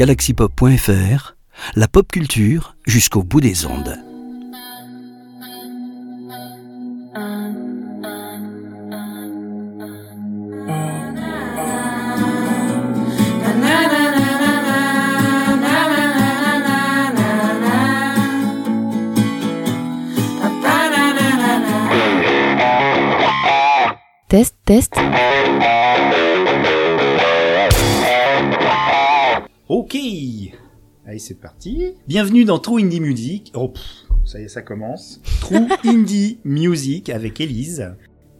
[0.00, 1.36] galaxypop.fr,
[1.76, 3.98] la pop culture jusqu'au bout des ondes.
[24.28, 24.94] Test, test.
[29.80, 29.96] Ok
[31.06, 31.94] Allez, c'est parti.
[32.06, 33.50] Bienvenue dans True Indie Music.
[33.54, 33.82] Oh, pff,
[34.26, 35.22] ça y est, ça commence.
[35.40, 37.90] True Indie Music avec Elise.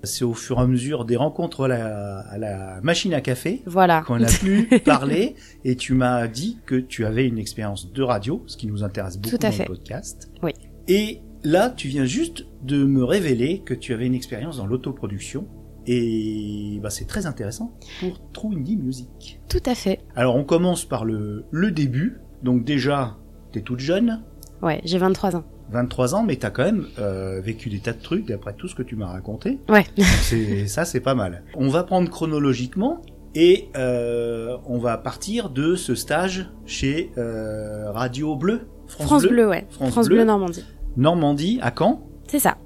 [0.04, 3.62] C'est au fur et à mesure des rencontres à la, à la machine à café
[3.64, 4.02] Voilà.
[4.06, 5.34] qu'on a pu parler
[5.64, 9.16] et tu m'as dit que tu avais une expérience de radio, ce qui nous intéresse
[9.16, 9.62] beaucoup Tout à dans fait.
[9.66, 10.30] le podcast.
[10.42, 10.52] Oui.
[10.88, 15.46] Et là, tu viens juste de me révéler que tu avais une expérience dans l'autoproduction
[15.92, 19.40] et bah, c'est très intéressant pour True Indie Music.
[19.48, 20.00] Tout à fait.
[20.14, 22.20] Alors on commence par le, le début.
[22.42, 23.16] Donc déjà,
[23.52, 24.22] t'es toute jeune,
[24.62, 25.44] Ouais, j'ai 23 ans.
[25.70, 28.74] 23 ans, mais t'as quand même euh, vécu des tas de trucs d'après tout ce
[28.74, 29.58] que tu m'as raconté.
[29.68, 29.86] Ouais.
[30.22, 31.44] C'est ça, c'est pas mal.
[31.54, 33.00] On va prendre chronologiquement
[33.34, 39.48] et euh, on va partir de ce stage chez euh, Radio Bleu, France, France Bleu,
[39.48, 39.66] ouais.
[39.70, 40.16] France France, Bleu.
[40.16, 40.24] Bleu.
[40.24, 40.64] Normandie.
[40.96, 42.06] Normandie, à Caen.
[42.26, 42.58] C'est ça.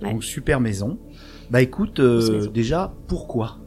[0.00, 0.12] Ouais.
[0.12, 0.98] Donc super maison.
[1.52, 3.58] Bah écoute, euh, déjà pourquoi?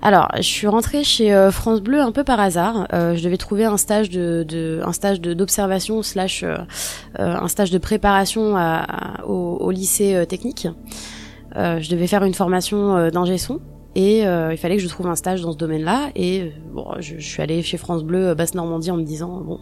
[0.00, 2.88] Alors, je suis rentrée chez euh, France Bleu un peu par hasard.
[2.94, 6.56] Euh, je devais trouver un stage de, de un stage d'observation slash euh,
[7.18, 10.68] un stage de préparation à- à- au, au lycée technique.
[11.54, 13.60] Euh, je devais faire une formation d'ingé son
[13.94, 16.08] et il fallait que je trouve un stage dans ce domaine-là.
[16.16, 19.58] Et bon, je, je suis allée chez France Bleu Basse Normandie en me disant bon,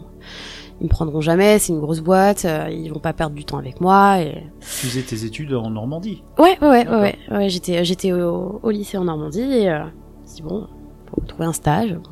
[0.81, 3.57] ils me prendront jamais, c'est une grosse boîte, euh, ils vont pas perdre du temps
[3.57, 4.21] avec moi.
[4.21, 6.23] Et Tu faisais tes études en Normandie.
[6.37, 9.83] Ouais, ouais, ouais, ouais, ouais, j'étais, j'étais au, au lycée en Normandie et euh, je
[10.21, 10.67] me suis dit, bon,
[11.13, 11.95] faut trouver un stage.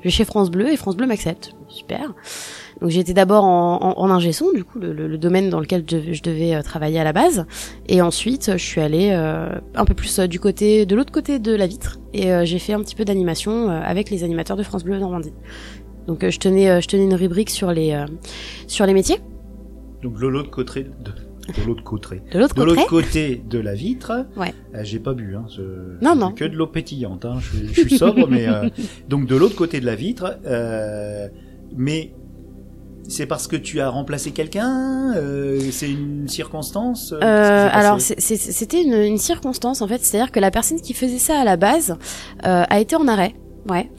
[0.00, 1.52] Je vais chez France Bleu et France Bleu m'accepte.
[1.68, 2.12] Super.
[2.80, 5.60] Donc j'étais d'abord en, en, en ingé son, du coup, le, le- le domaine dans
[5.60, 7.46] lequel je, devais- je devais euh, travailler à la base.
[7.86, 11.38] Et ensuite, je suis allée euh, un peu plus euh, du côté, de l'autre côté
[11.38, 14.56] de la vitre et euh, j'ai fait un petit peu d'animation euh, avec les animateurs
[14.56, 15.32] de France Bleu Normandie.
[16.06, 18.06] Donc euh, je tenais, euh, je tenais une rubrique sur les, euh,
[18.66, 19.18] sur les métiers.
[20.02, 21.10] Donc de l'autre côté de,
[21.60, 22.22] de l'autre côté.
[22.32, 23.42] De l'autre côté.
[23.48, 24.52] de la vitre, Ouais.
[24.74, 25.44] euh, j'ai pas bu, hein,
[26.00, 26.32] Non, non.
[26.32, 27.24] que de l'eau pétillante.
[27.24, 28.68] Hein, je, je suis sobre, mais euh,
[29.08, 31.28] donc de l'autre côté de la vitre, euh,
[31.76, 32.12] mais
[33.08, 37.12] c'est parce que tu as remplacé quelqu'un, euh, c'est une circonstance.
[37.12, 41.18] euh, Euh, alors c'était une, une circonstance en fait, c'est-à-dire que la personne qui faisait
[41.18, 41.96] ça à la base
[42.42, 43.34] a été en arrêt,
[43.68, 43.90] ouais.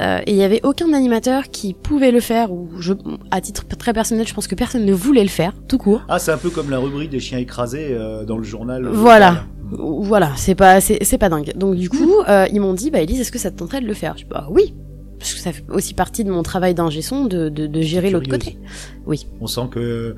[0.00, 2.94] Euh, et il y avait aucun animateur qui pouvait le faire ou je,
[3.30, 6.02] à titre très personnel, je pense que personne ne voulait le faire, tout court.
[6.08, 8.86] ah, c'est un peu comme la rubrique des chiens écrasés euh, dans le journal.
[8.86, 9.44] Voilà.
[9.78, 11.52] Ou- Voilà, c'est pas c'est pas dingue.
[11.56, 13.86] Donc du coup, euh, ils m'ont dit bah Elise, est-ce que ça te tenterait de
[13.86, 14.14] le faire?
[14.16, 14.74] Je dis bah oui.
[15.18, 18.08] Parce que ça fait aussi partie de mon travail d'ingé son de, de, de gérer
[18.08, 18.56] l'autre côté.
[19.42, 20.16] On sent que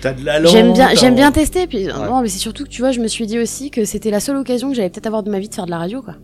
[0.00, 0.50] t'as de la langue.
[0.50, 1.66] J'aime bien, j'aime bien tester.
[1.66, 4.10] Puis non, mais c'est surtout que tu vois, je me suis dit aussi que c'était
[4.10, 6.00] la seule occasion que j'allais peut-être avoir de ma vie de faire de la radio,
[6.00, 6.14] quoi.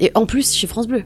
[0.00, 1.02] Et en plus chez France Bleu.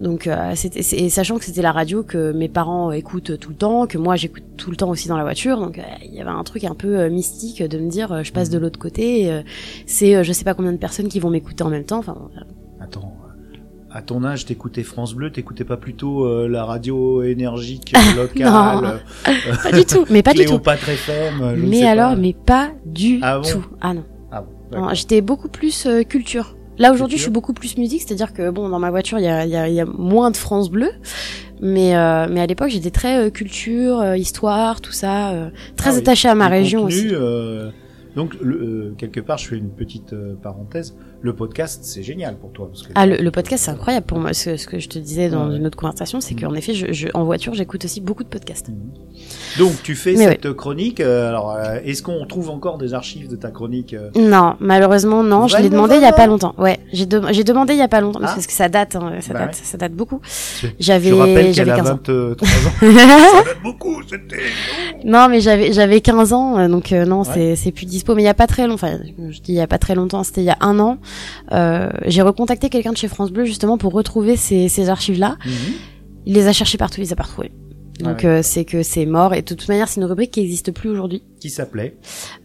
[0.00, 3.56] Donc, euh, c'était, et sachant que c'était la radio que mes parents écoutent tout le
[3.56, 6.20] temps, que moi j'écoute tout le temps aussi dans la voiture, donc euh, il y
[6.20, 8.78] avait un truc un peu euh, mystique de me dire, euh, je passe de l'autre
[8.78, 9.28] côté.
[9.32, 9.42] euh,
[9.86, 11.98] c'est, euh, je sais pas combien de personnes qui vont m'écouter en même temps.
[11.98, 12.16] Enfin,
[12.80, 13.12] Attends,
[13.90, 19.32] à ton âge, t'écoutais France Bleu, t'écoutais pas plutôt euh, la radio énergique locale, euh,
[19.64, 20.60] pas du tout, mais pas du tout.
[20.64, 22.16] FM, je ne Mais sais alors, pas.
[22.16, 23.48] mais pas du Ah bon?
[23.48, 23.64] tout.
[23.80, 24.04] Ah non.
[24.30, 24.94] Ah bon, Non.
[24.94, 26.54] J'étais beaucoup plus euh, culture.
[26.78, 29.28] Là aujourd'hui, je suis beaucoup plus musique, c'est-à-dire que bon, dans ma voiture, il y
[29.28, 30.90] a, il y, a, il y a moins de France Bleu,
[31.60, 35.94] mais euh, mais à l'époque, j'étais très euh, culture, euh, histoire, tout ça, euh, très
[35.96, 37.74] Ah attachée à ma région contenu, aussi.
[38.14, 40.94] donc, le- euh, quelque part, je fais une petite parenthèse.
[41.20, 42.68] Le podcast, c'est génial pour toi.
[42.68, 44.32] Parce que Ah, le, le podcast, c'est incroyable pour moi.
[44.32, 45.56] Ce, ce que je te disais dans Ouais.
[45.56, 48.70] une autre conversation, c'est qu'en effet, je, je, en voiture, j'écoute aussi beaucoup de podcasts.
[49.58, 51.00] Donc, tu fais Mais cette chronique.
[51.00, 55.24] euh, alors, euh, est-ce qu'on trouve encore des archives de ta chronique euh, Non, malheureusement,
[55.24, 55.48] non.
[55.48, 56.54] Je l'ai demandé il y a pas longtemps.
[56.56, 58.32] Ouais, j'ai de- j'ai demandé il y a pas longtemps Ah.
[58.34, 59.60] parce que ça date, hein, ça Bah date, ouais.
[59.64, 60.20] ça date beaucoup.
[60.78, 61.98] J'avais je rappelle qu'elle j'avais a 15 ans.
[62.06, 62.72] 23 ans.
[62.80, 64.36] Ça date beaucoup, c'était.
[65.04, 67.26] Non, mais j'avais j'avais 15 ans, donc euh, non, Ouais.
[67.34, 68.14] c'est c'est plus dispo.
[68.14, 68.98] Mais il y a pas très longtemps, enfin,
[69.30, 70.98] je dis il y a pas très longtemps, c'était il y a un an.
[71.52, 75.36] Euh, j'ai recontacté quelqu'un de chez France Bleu justement pour retrouver ces ces archives là.
[75.44, 75.52] Mhm.
[76.26, 77.52] Il les a cherchés partout, il les a pas retrouvés.
[78.00, 78.38] Donc Ah ouais.
[78.38, 80.88] euh, c'est que c'est mort et de toute manière c'est une rubrique qui existe plus
[80.88, 81.96] aujourd'hui, Qui s'appelait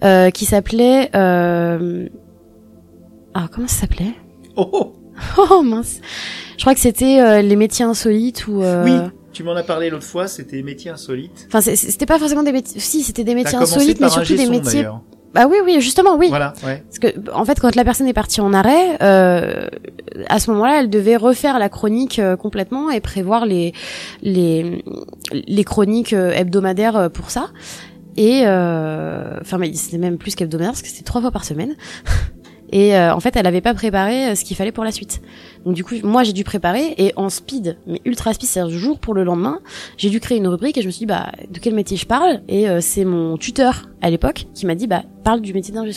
[0.03, 2.07] euh, qui s'appelait euh...
[3.33, 4.13] ah comment ça s'appelait?
[4.55, 4.93] Oh, oh
[5.49, 5.99] Oh mince,
[6.57, 8.63] je crois que c'était les métiers insolites ou.
[8.83, 8.93] Oui,
[9.31, 11.47] tu m'en as parlé l'autre fois, c'était métiers insolites.
[11.47, 14.87] Enfin c'était pas forcément des métiers, si c'était des métiers insolites, mais surtout des métiers.
[15.33, 16.29] Bah oui, oui, justement, oui.
[16.29, 16.83] Voilà, ouais.
[16.87, 19.67] Parce que, en fait, quand la personne est partie en arrêt, euh,
[20.29, 23.73] à ce moment-là, elle devait refaire la chronique euh, complètement et prévoir les
[24.21, 24.83] les
[25.31, 27.47] les chroniques euh, hebdomadaires pour ça.
[28.15, 31.75] Et euh, enfin, mais c'était même plus qu'hebdomadaire parce que c'était trois fois par semaine.
[32.73, 35.21] Et euh, en fait, elle avait pas préparé euh, ce qu'il fallait pour la suite.
[35.63, 38.99] Donc du coup, moi j'ai dû préparer et en speed, mais ultra speed, c'est-à-dire jour
[38.99, 39.59] pour le lendemain,
[39.95, 42.07] j'ai dû créer une rubrique et je me suis dit bah de quel métier je
[42.07, 42.41] parle?
[42.47, 45.91] Et euh, c'est mon tuteur à l'époque qui m'a dit bah parle du métier d'ingé.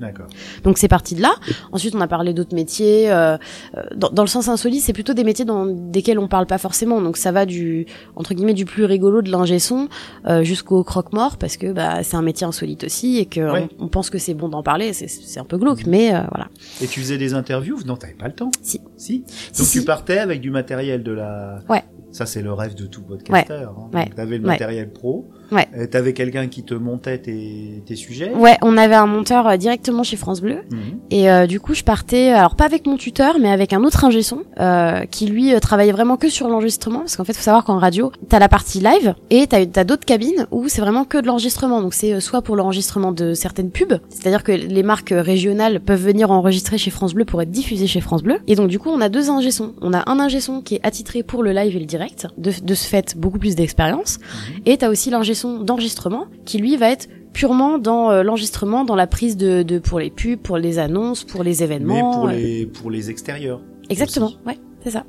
[0.00, 0.26] D'accord.
[0.64, 1.32] Donc c'est parti de là.
[1.72, 3.10] Ensuite, on a parlé d'autres métiers.
[3.12, 3.36] euh,
[3.76, 6.58] euh, dans, dans le sens insolite, c'est plutôt des métiers dans desquels on parle pas
[6.58, 7.00] forcément.
[7.02, 7.86] Donc ça va du
[8.16, 9.88] entre guillemets du plus rigolo de l'ingé son
[10.26, 13.68] euh, jusqu'au croque-mort parce que bah c'est un métier insolite aussi et que Ouais.
[13.78, 14.92] on, on pense que c'est bon d'en parler.
[14.92, 16.48] C'est- un peu glauque, mais euh, voilà.
[16.80, 17.78] Et tu faisais des interviews?
[17.86, 18.50] Non, t'avais pas le temps.
[18.62, 18.80] Si.
[18.96, 19.18] Si.
[19.18, 21.58] Donc Si, tu partais avec du matériel de la.
[21.68, 21.82] Ouais.
[22.10, 23.74] Ça c'est le rêve de tout podcasteur.
[23.78, 23.90] hein.
[23.92, 24.10] Ouais.
[24.16, 24.50] T'avais le Ouais.
[24.52, 25.28] matériel pro.
[25.52, 25.68] Ouais.
[25.76, 28.32] Euh, T'avais quelqu'un qui te montait tes, tes sujets?
[28.34, 30.58] Ouais, on avait un monteur euh, directement chez France Bleu.
[30.70, 30.78] Mhm.
[31.10, 34.04] Et euh, du coup, je partais, alors pas avec mon tuteur, mais avec un autre
[34.04, 37.42] ingé son, euh, qui lui euh, travaillait vraiment que sur l'enregistrement, parce qu'en fait, faut
[37.42, 41.04] savoir qu'en radio, t'as la partie live et t'as as, d'autres cabines où c'est vraiment
[41.04, 41.82] que de l'enregistrement.
[41.82, 46.30] Donc c'est soit pour l'enregistrement de certaines pubs, c'est-à-dire que les marques régionales peuvent venir
[46.30, 48.38] enregistrer chez France Bleu pour être diffusées chez France Bleu.
[48.46, 49.74] Et donc du coup, on a deux ingé sons.
[49.80, 52.52] On a un ingé son qui est attitré pour le live et le direct, de,
[52.62, 54.18] de ce fait beaucoup plus d'expérience.
[54.66, 59.06] Et t'as aussi l'ingé d'enregistrement qui lui va être purement dans euh, l'enregistrement, dans la
[59.06, 62.12] prise de, de pour les pubs, pour les annonces, pour les Mais événements.
[62.12, 63.60] pour euh, les pour les extérieurs.
[63.88, 64.38] Exactement, aussi.
[64.46, 65.04] ouais, c'est ça.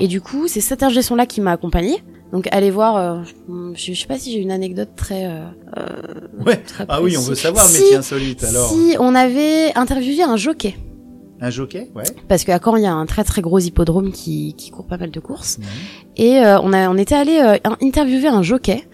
[0.00, 2.02] Et du coup, c'est cette ingé son là qui m'a accompagné.
[2.32, 3.22] Donc allez voir, euh,
[3.74, 5.26] je, je sais pas si j'ai une anecdote très.
[5.26, 5.46] euh,
[6.44, 6.56] Ouais.
[6.58, 8.68] très Ah oui, on veut savoir Si- métier insolite alors.
[8.70, 10.74] Si on avait interviewé un jockey,
[11.40, 12.02] Un jockey, ouais.
[12.28, 14.98] parce qu'à Caen il y a un très très gros hippodrome qui, qui court pas
[14.98, 15.58] mal de courses,
[16.18, 18.84] et euh, on a on était allé euh, interviewer un jockey.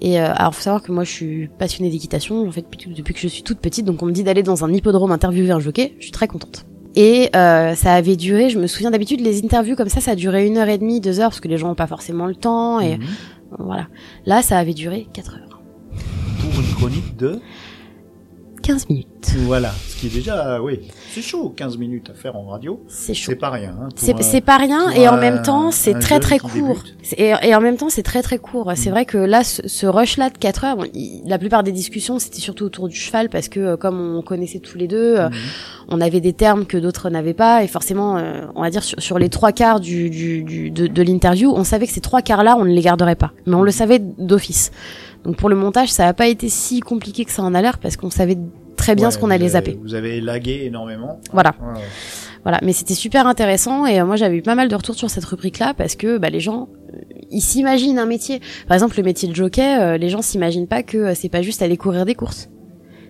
[0.00, 3.14] Et euh, alors faut savoir que moi je suis passionnée d'équitation en fait depuis, depuis
[3.14, 5.60] que je suis toute petite donc on me dit d'aller dans un hippodrome interviewer un
[5.60, 6.66] jockey, je suis très contente.
[6.94, 10.14] Et euh, ça avait duré, je me souviens d'habitude les interviews comme ça ça a
[10.14, 12.34] duré une heure et demie, deux heures parce que les gens ont pas forcément le
[12.36, 13.04] temps et Mhm.
[13.58, 13.88] voilà.
[14.26, 15.60] Là ça avait duré quatre heures,
[16.40, 17.40] Pour une chronique de
[18.68, 20.80] 15 minutes, voilà, ce qui est déjà oui,
[21.14, 23.30] c'est chaud 15 minutes à faire en radio, c'est chaud.
[23.32, 26.20] c'est pas rien hein, pour C'est pas rien et en un- même temps c'est très
[26.20, 26.82] très court.
[27.02, 28.70] C'est- Et, et en même temps c'est très très court.
[28.76, 28.92] C'est Mm.
[28.92, 31.72] vrai que là ce, ce rush là de 4 heures, bon, il- la plupart des
[31.72, 35.16] discussions c'était surtout autour du cheval parce que euh, comme on connaissait tous les deux,
[35.16, 35.34] euh, Mhm.
[35.88, 39.00] on avait des termes que d'autres n'avaient pas et forcément euh, on va dire sur,
[39.00, 42.20] sur les trois quarts du, du, du- de, de l'interview, on savait que ces trois
[42.20, 44.72] quarts là on ne les garderait pas, mais on le savait d'office.
[45.24, 47.78] Donc pour le montage ça a pas été si compliqué que ça en a l'air
[47.78, 48.38] parce qu'on savait
[48.76, 49.78] très bien Ouais, ce qu'on allait zapper.
[49.82, 51.20] Vous avez lagué énormément.
[51.32, 51.54] Voilà.
[51.60, 51.80] Ouais.
[52.44, 55.10] Voilà, mais c'était super intéressant et euh, moi j'avais eu pas mal de retours sur
[55.10, 56.98] cette rubrique-là parce que bah, les gens euh,
[57.30, 58.40] ils s'imaginent un métier.
[58.66, 61.60] Par exemple, le métier de jockey, euh, les gens s'imaginent pas que c'est pas juste
[61.60, 62.48] aller courir des courses.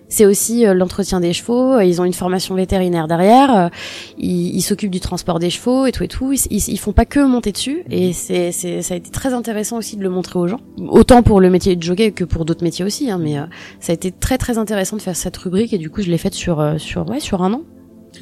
[0.08, 1.74] C'est aussi euh, l'entretien des chevaux.
[1.74, 3.54] euh, Ils ont une formation vétérinaire derrière.
[3.54, 3.68] euh,
[4.16, 6.32] ils s'occupent du transport des chevaux et tout et tout.
[6.32, 9.32] Ils, ils, ils font pas que monter dessus et c'est c'est ça a été très
[9.34, 10.60] intéressant aussi de le montrer aux gens.
[10.88, 13.10] Autant pour le métier de jockey que pour d'autres métiers aussi.
[13.10, 13.42] Hein, mais euh,
[13.80, 16.18] ça a été très très intéressant de faire cette rubrique et du coup je l'ai
[16.18, 17.62] faite sur sur ouais sur un an.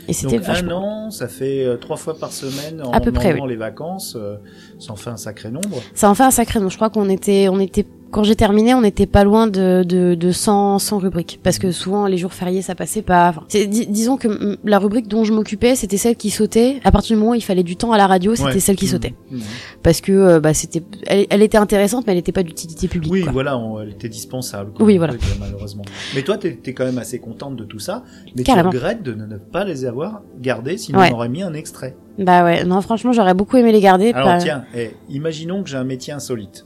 [0.08, 3.56] Et c'était un an, ça fait trois fois par semaine en À peu près, les
[3.56, 4.36] vacances, euh,
[4.80, 5.80] ça en fait un sacré nombre.
[5.94, 6.68] Ça en fait un sacré nom.
[6.68, 7.86] Je crois qu'on était, on était,
[8.16, 11.38] quand j'ai terminé, on était pas loin de, de, de 100, 100 rubriques.
[11.42, 13.28] Parce que souvent, les jours fériés, ça passait pas.
[13.28, 16.80] Enfin, c'est- dis- disons que la rubrique dont je m'occupais, c'était celle qui sautait.
[16.82, 18.58] À partir du moment où il fallait du temps à la radio, c'était Ouais.
[18.60, 18.90] celle qui Mhm.
[18.90, 19.14] sautait.
[19.30, 19.40] Mhm.
[19.82, 23.12] Parce que, euh, bah, c'était, elle, elle était intéressante, mais elle était pas d'utilité publique.
[23.12, 23.32] Oui, quoi.
[23.32, 24.72] voilà, on, elle était dispensable.
[24.80, 25.12] Oui, voilà.
[25.12, 25.84] truc, malheureusement.
[26.14, 28.02] Mais toi, t'es es quand même assez contente de tout ça,
[28.34, 28.70] mais Carrément.
[28.70, 31.10] tu regrettes de ne pas les avoir gardés, sinon Ouais.
[31.12, 31.94] on aurait mis un extrait.
[32.18, 34.12] Bah ouais, non, franchement, j'aurais beaucoup aimé les garder.
[34.12, 36.64] Alors pas- tiens, eh, imaginons que j'ai un métier insolite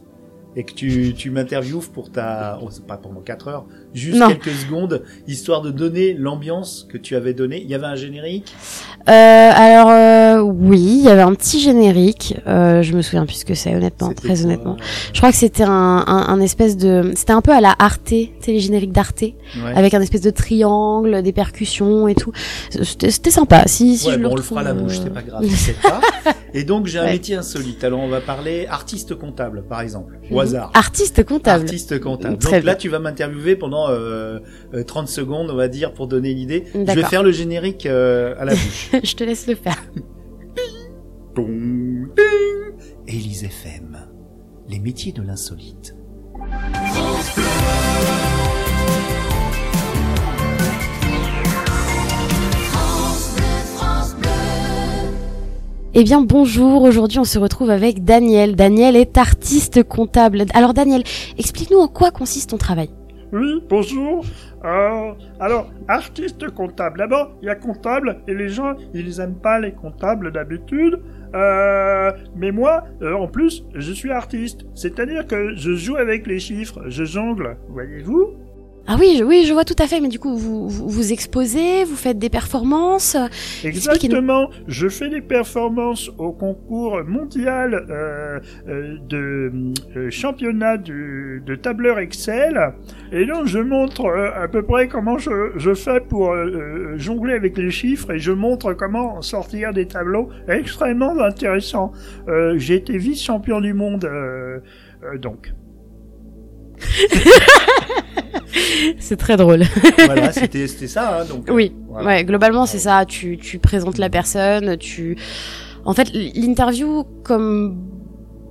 [0.56, 4.28] et que tu, tu m'interviewes pour ta, oh, c'est pas pendant 4 heures, juste Non.
[4.28, 7.60] quelques secondes, histoire de donner l'ambiance que tu avais donnée.
[7.62, 8.54] Il y avait un générique?
[9.08, 9.12] Euh,
[9.54, 12.36] alors, euh, oui, il y avait un petit générique.
[12.46, 14.76] Euh, je me souviens plus ce que c'est, honnêtement, très quoi, honnêtement.
[14.78, 15.70] euh, Je crois que c'était un,
[16.06, 19.22] un, un espèce de, c'était un peu à la Arte, tu sais, les génériques d'Arte.
[19.22, 19.34] ouais.
[19.74, 22.32] avec un espèce de triangle, des percussions et tout.
[22.70, 23.64] C'était sympa.
[23.66, 25.22] Si, si Ouais, je le bon, on le fera à la bouche, euh, c'est pas
[25.22, 26.00] grave, c'est pas.
[26.54, 27.12] Et donc j'ai un Ouais.
[27.12, 27.82] métier insolite.
[27.84, 30.40] Alors on va parler artiste comptable, par exemple, au Mhm.
[30.40, 30.70] hasard.
[30.74, 31.64] Artiste comptable.
[31.64, 32.38] Artiste comptable.
[32.38, 32.74] Très Donc là, bien.
[32.80, 34.40] tu vas m'interviewer pendant euh,
[34.74, 36.64] euh, 30 secondes, on va dire, pour donner l'idée.
[36.74, 38.90] Je vais faire le générique euh, à la bouche.
[39.02, 39.82] je te laisse le faire.
[43.06, 43.96] Élise FM,
[44.68, 45.94] les métiers de l'insolite.
[55.92, 56.82] Eh bien, bonjour.
[56.82, 58.54] Aujourd'hui, on se retrouve avec Daniel.
[58.54, 60.44] Daniel est artiste comptable.
[60.54, 61.02] Alors, Daniel,
[61.36, 62.90] explique-nous en quoi consiste ton travail.
[63.32, 64.24] Oui, bonjour.
[64.64, 66.98] Euh, alors, artiste comptable.
[66.98, 71.00] D'abord, il y a comptable et les gens, ils aiment pas les comptables d'habitude.
[71.32, 74.66] Euh, mais moi, euh, en plus, je suis artiste.
[74.74, 78.34] C'est-à-dire que je joue avec les chiffres, je jongle, voyez-vous
[78.92, 80.00] Ah oui, je, oui, je vois tout à fait.
[80.00, 83.16] Mais du coup, vous vous, vous exposez, vous faites des performances.
[83.62, 84.50] Exactement.
[84.66, 89.52] Je fais des performances au concours mondial euh, euh, de
[89.96, 92.72] euh, championnat du, de tableur Excel.
[93.12, 96.98] Et donc, je montre euh, à peu près comment je, je fais pour euh, euh,
[96.98, 101.92] jongler avec les chiffres et je montre comment sortir des tableaux extrêmement intéressants.
[102.26, 104.58] Euh, J'ai été vice-champion du monde, euh,
[105.04, 105.52] euh, donc.
[108.98, 109.64] C'est très drôle.
[110.06, 111.20] voilà, c'était c'était ça.
[111.20, 112.06] Hein, donc, euh, Oui, voilà.
[112.08, 113.04] ouais, globalement c'est ça.
[113.06, 115.16] Tu, tu présentes la personne, tu.
[115.84, 117.76] En fait, l'interview, comme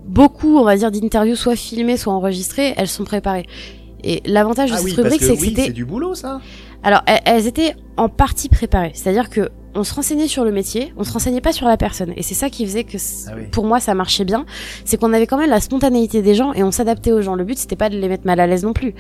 [0.06, 3.46] beaucoup, on va dire, d'interviews soit filmées, soit enregistrées, elles sont préparées.
[4.04, 5.64] Et l'avantage de Ah cette oui, rubrique, que c'est que oui, c'était.
[5.66, 6.40] c'est du boulot ça.
[6.84, 8.92] Alors, elles, elles étaient en partie préparées.
[8.94, 12.12] C'est-à-dire que on se renseignait sur le métier, on se renseignait pas sur la personne.
[12.18, 12.98] Et c'est ça qui faisait que,
[13.28, 13.44] Ah oui.
[13.52, 14.46] pour moi, ça marchait bien.
[14.86, 17.36] C'est qu'on avait quand même la spontanéité des gens et on s'adaptait aux gens.
[17.36, 18.96] Le but, c'était pas de les mettre mal à l'aise non plus.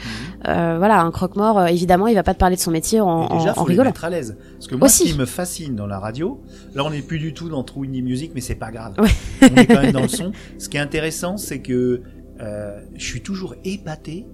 [0.47, 3.27] Euh, voilà, un croque-mort, euh, évidemment, il va pas te parler de son métier en,
[3.29, 3.89] Et déjà, en, faut en les rigolant.
[3.89, 4.37] mettre à l'aise.
[4.53, 5.07] Parce que moi, Aussi.
[5.07, 6.39] ce qui me fascine dans la radio,
[6.75, 8.93] là, on n'est plus du tout dans True Indie Music, mais c'est pas grave.
[8.99, 9.09] Ouais.
[9.41, 10.31] on est quand même dans le son.
[10.57, 12.01] Ce qui est intéressant, c'est que
[12.41, 14.25] euh, je suis toujours épaté.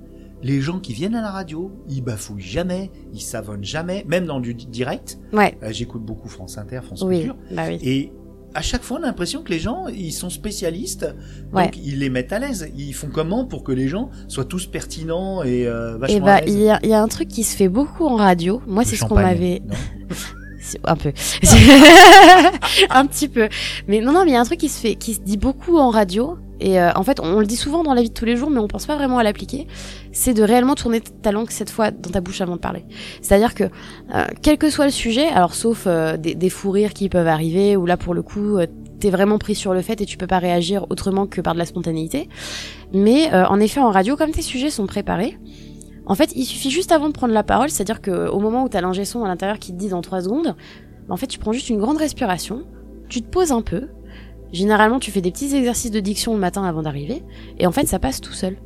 [0.46, 4.40] Les gens qui viennent à la radio, ils bafouillent jamais, ils savonnent jamais, même dans
[4.40, 5.18] du di- direct.
[5.34, 7.36] Ouais, Euh, J'écoute beaucoup France Inter, France oui, Culture.
[7.52, 7.80] bah oui.
[7.82, 8.12] Et
[8.54, 11.08] à chaque fois, on a l'impression que les gens, ils sont spécialistes,
[11.52, 11.64] Ouais.
[11.64, 12.70] donc ils les mettent à l'aise.
[12.78, 16.36] Ils font comment pour que les gens soient tous pertinents et euh, vachement Et bah,
[16.36, 18.16] à l'aise il y a, il y a un truc qui se fait beaucoup en
[18.16, 18.62] radio.
[18.68, 19.64] Moi, c'est ce qu'on m'avait.
[20.84, 21.12] Un peu.
[22.90, 23.50] un petit peu.
[23.88, 25.38] Mais non, non, mais il y a un truc qui se fait, qui se dit
[25.38, 26.38] beaucoup en radio.
[26.60, 28.50] Et euh, en fait, on, le dit souvent dans la vie de tous les jours,
[28.50, 29.68] mais on pense pas vraiment à l'appliquer.
[30.12, 32.86] C'est de réellement tourner ta langue cette fois dans ta bouche avant de parler.
[33.22, 33.66] C'est-à-dire que,
[34.14, 37.28] euh, quel que soit le sujet, alors sauf euh, des, des fous rires qui peuvent
[37.28, 38.58] arriver, ou là pour le coup,
[39.00, 41.60] t'es vraiment pris sur le fait et tu peux pas réagir autrement que par de
[41.60, 42.30] la spontanéité.
[42.94, 45.38] Mais en effet, en radio, comme tes sujets sont préparés,
[46.06, 48.70] en fait, il suffit juste avant de prendre la parole, c'est-à-dire que au moment où
[48.70, 50.56] t'as l'ingé son à l'intérieur qui te dit dans trois secondes,
[51.08, 52.64] bah, en fait, tu prends juste une grande respiration,
[53.10, 53.88] tu te poses un peu.
[54.52, 57.24] Généralement, tu fais des petits exercices de diction le matin avant d'arriver,
[57.58, 58.58] et en fait, ça passe tout seul.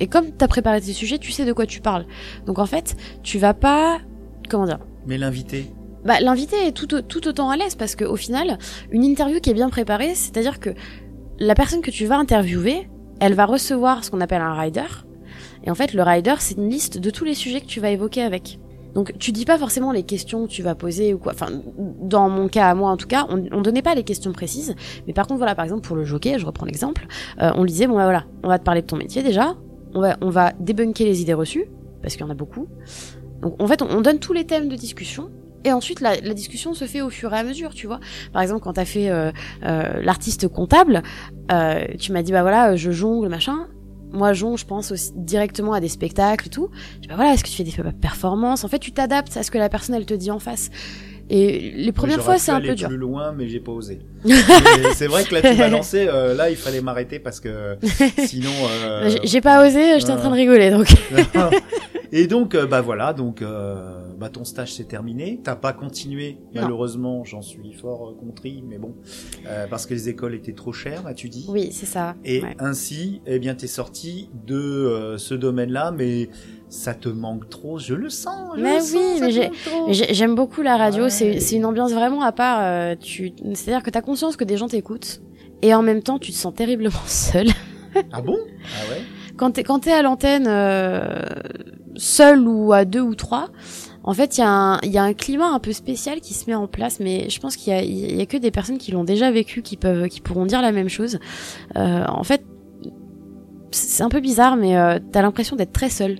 [0.00, 2.06] Et comme t'as préparé tes sujets, tu sais de quoi tu parles.
[2.46, 3.98] Donc en fait, tu vas pas,
[4.48, 5.66] comment dire, Mais l'invité,
[6.04, 8.58] bah, l'invité est tout, tout autant à l'aise parce que au final,
[8.90, 10.70] une interview qui est bien préparée, c'est-à-dire que
[11.38, 12.88] la personne que tu vas interviewer,
[13.20, 14.86] elle va recevoir ce qu'on appelle un rider.
[15.64, 17.90] Et en fait, le rider, c'est une liste de tous les sujets que tu vas
[17.90, 18.58] évoquer avec.
[18.94, 21.32] Donc, tu dis pas forcément les questions que tu vas poser ou quoi.
[21.32, 24.32] Enfin, dans mon cas à moi en tout cas, on, on donnait pas les questions
[24.32, 24.74] précises.
[25.06, 27.06] Mais par contre, voilà, par exemple pour le jockey, je reprends l'exemple,
[27.40, 29.56] euh, on lui disait bon bah voilà, on va te parler de ton métier déjà,
[29.94, 31.66] on va on va débunker les idées reçues
[32.02, 32.68] parce qu'il y en a beaucoup.
[33.42, 35.30] Donc en fait, on, on donne tous les thèmes de discussion
[35.64, 38.00] et ensuite, la, discussion se fait au fur et à mesure, tu vois.
[38.32, 39.30] Par exemple, quand t'as fait euh,
[39.62, 41.02] euh, l'artiste comptable,
[41.98, 43.66] tu m'as dit, bah voilà, je jongle, machin.
[44.12, 46.70] Moi, jongle, je pense aussi directement à des spectacles et tout.
[46.96, 48.64] Je dis, bah voilà, est-ce que tu fais des performances?
[48.64, 50.70] En fait, tu t'adaptes à ce que la personne, elle te dit en face.
[51.32, 52.88] Et les premières fois, c'est un peu dur.
[52.88, 54.00] plus loin, mais j'ai pas osé.
[54.94, 56.06] C'est vrai que là, tu m'as lancé.
[56.08, 57.76] euh, là, il fallait m'arrêter parce que
[58.26, 58.50] sinon.
[58.82, 60.88] euh, J'ai- pas osé, j'étais en train de rigoler, donc.
[62.12, 65.40] Et donc, euh, bah voilà, donc euh, bah ton stage s'est terminé.
[65.44, 67.24] T'as pas continué, malheureusement.
[67.24, 68.96] J'en suis fort euh, contrit, mais bon,
[69.46, 71.46] euh, parce que les écoles étaient trop chères, as-tu dit?
[71.48, 72.16] Oui, c'est ça.
[72.24, 72.56] Et Ouais.
[72.58, 76.30] ainsi, eh bien, t'es sorti de euh, ce domaine-là, mais
[76.70, 77.78] ça te manque trop.
[77.78, 78.52] Je le sens.
[78.56, 81.10] Je Mais le oui, sens, mais J'aime beaucoup la radio, Ouais.
[81.10, 82.60] c'est une ambiance vraiment à part.
[82.62, 85.20] euh, tu, c'est-à-dire que t'as conscience que des gens t'écoutent
[85.62, 87.48] et en même temps tu te sens terriblement seul.
[88.12, 88.38] Ah bon?
[88.40, 89.02] Ah ouais?
[89.36, 91.22] Quand t'es quand t'es à l'antenne euh,
[91.96, 93.48] seul ou à deux ou trois,
[94.04, 96.48] en fait il y, a un- y a un climat un peu spécial qui se
[96.48, 97.00] met en place.
[97.00, 99.62] Mais je pense qu'il y a, y a que des personnes qui l'ont déjà vécu
[99.62, 101.18] qui peuvent qui pourront dire la même chose.
[101.76, 102.44] Euh, en fait,
[103.72, 106.18] c'est un peu bizarre, mais euh, t'as l'impression d'être très seul.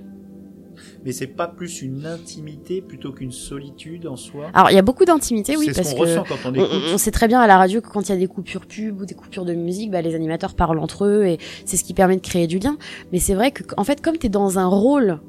[1.04, 4.50] Mais c'est pas plus une intimité plutôt qu'une solitude en soi?
[4.52, 6.69] Alors il y a beaucoup d'intimité, oui, parce qu'on ressent quand on écoute.
[6.90, 8.66] on- on sait très bien à la radio que quand il y a des coupures
[8.66, 11.85] pub ou des coupures de musique, bah, les animateurs parlent entre eux et c'est ce
[11.85, 12.76] qui permet de créer du lien.
[13.12, 15.21] Mais c'est vrai que, en fait, comme t'es dans un rôle,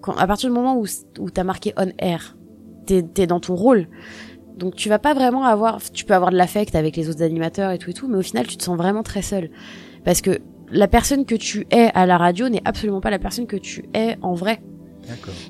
[0.00, 0.86] quand, à partir du moment où,
[1.20, 2.36] où t'as marqué on air,
[2.86, 3.88] t'es, t'es dans ton rôle.
[4.56, 7.70] Donc tu vas pas vraiment avoir, tu peux avoir de l'affect avec les autres animateurs
[7.72, 9.50] et tout et tout, mais au final tu te sens vraiment très seul.
[10.04, 10.38] Parce que
[10.70, 13.84] la personne que tu es à la radio n'est absolument pas la personne que tu
[13.94, 14.60] es en vrai.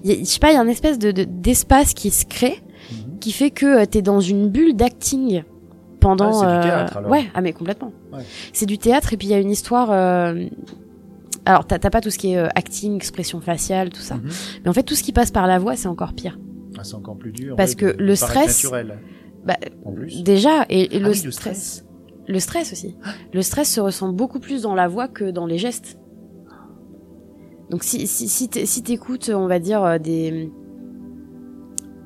[0.04, 2.24] Y a- je sais pas, il y a une espèce de, de- d'espace qui se
[2.26, 3.18] crée Mhm.
[3.18, 5.42] qui fait que euh, t'es dans une bulle d'acting
[6.00, 7.10] pendant Ah, c'est du euh, théâtre, alors.
[7.10, 8.22] ouais ah mais complètement Ouais.
[8.52, 10.46] c'est du théâtre et puis il y a une histoire euh,
[11.44, 14.16] alors t'as t'as pas tout ce qui est euh, acting, expression faciale, tout ça.
[14.16, 14.28] Mhm.
[14.64, 16.38] Mais en fait, tout ce qui passe par la voix, c'est encore pire.
[16.78, 17.56] Ah, c'est encore plus dur.
[17.56, 18.98] Parce ouais, que de- le stress- naturel.
[19.44, 20.22] Bah, En plus.
[20.24, 21.56] Déjà, et, et Ah le, oui, le stress.
[21.56, 21.84] stress.
[22.28, 22.96] Le stress aussi.
[23.32, 25.96] Le stress se ressent beaucoup plus dans la voix que dans les gestes.
[27.70, 30.50] Donc si si si t'é- si t'écoutes, on va dire euh, des,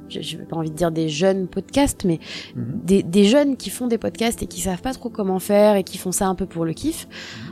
[0.09, 2.19] je j'ai pas envie de dire des jeunes podcasts, mais
[2.57, 2.81] Mhm.
[2.85, 5.85] des, des jeunes qui font des podcasts et qui savent pas trop comment faire et
[5.85, 7.07] qui font ça un peu pour le kiff.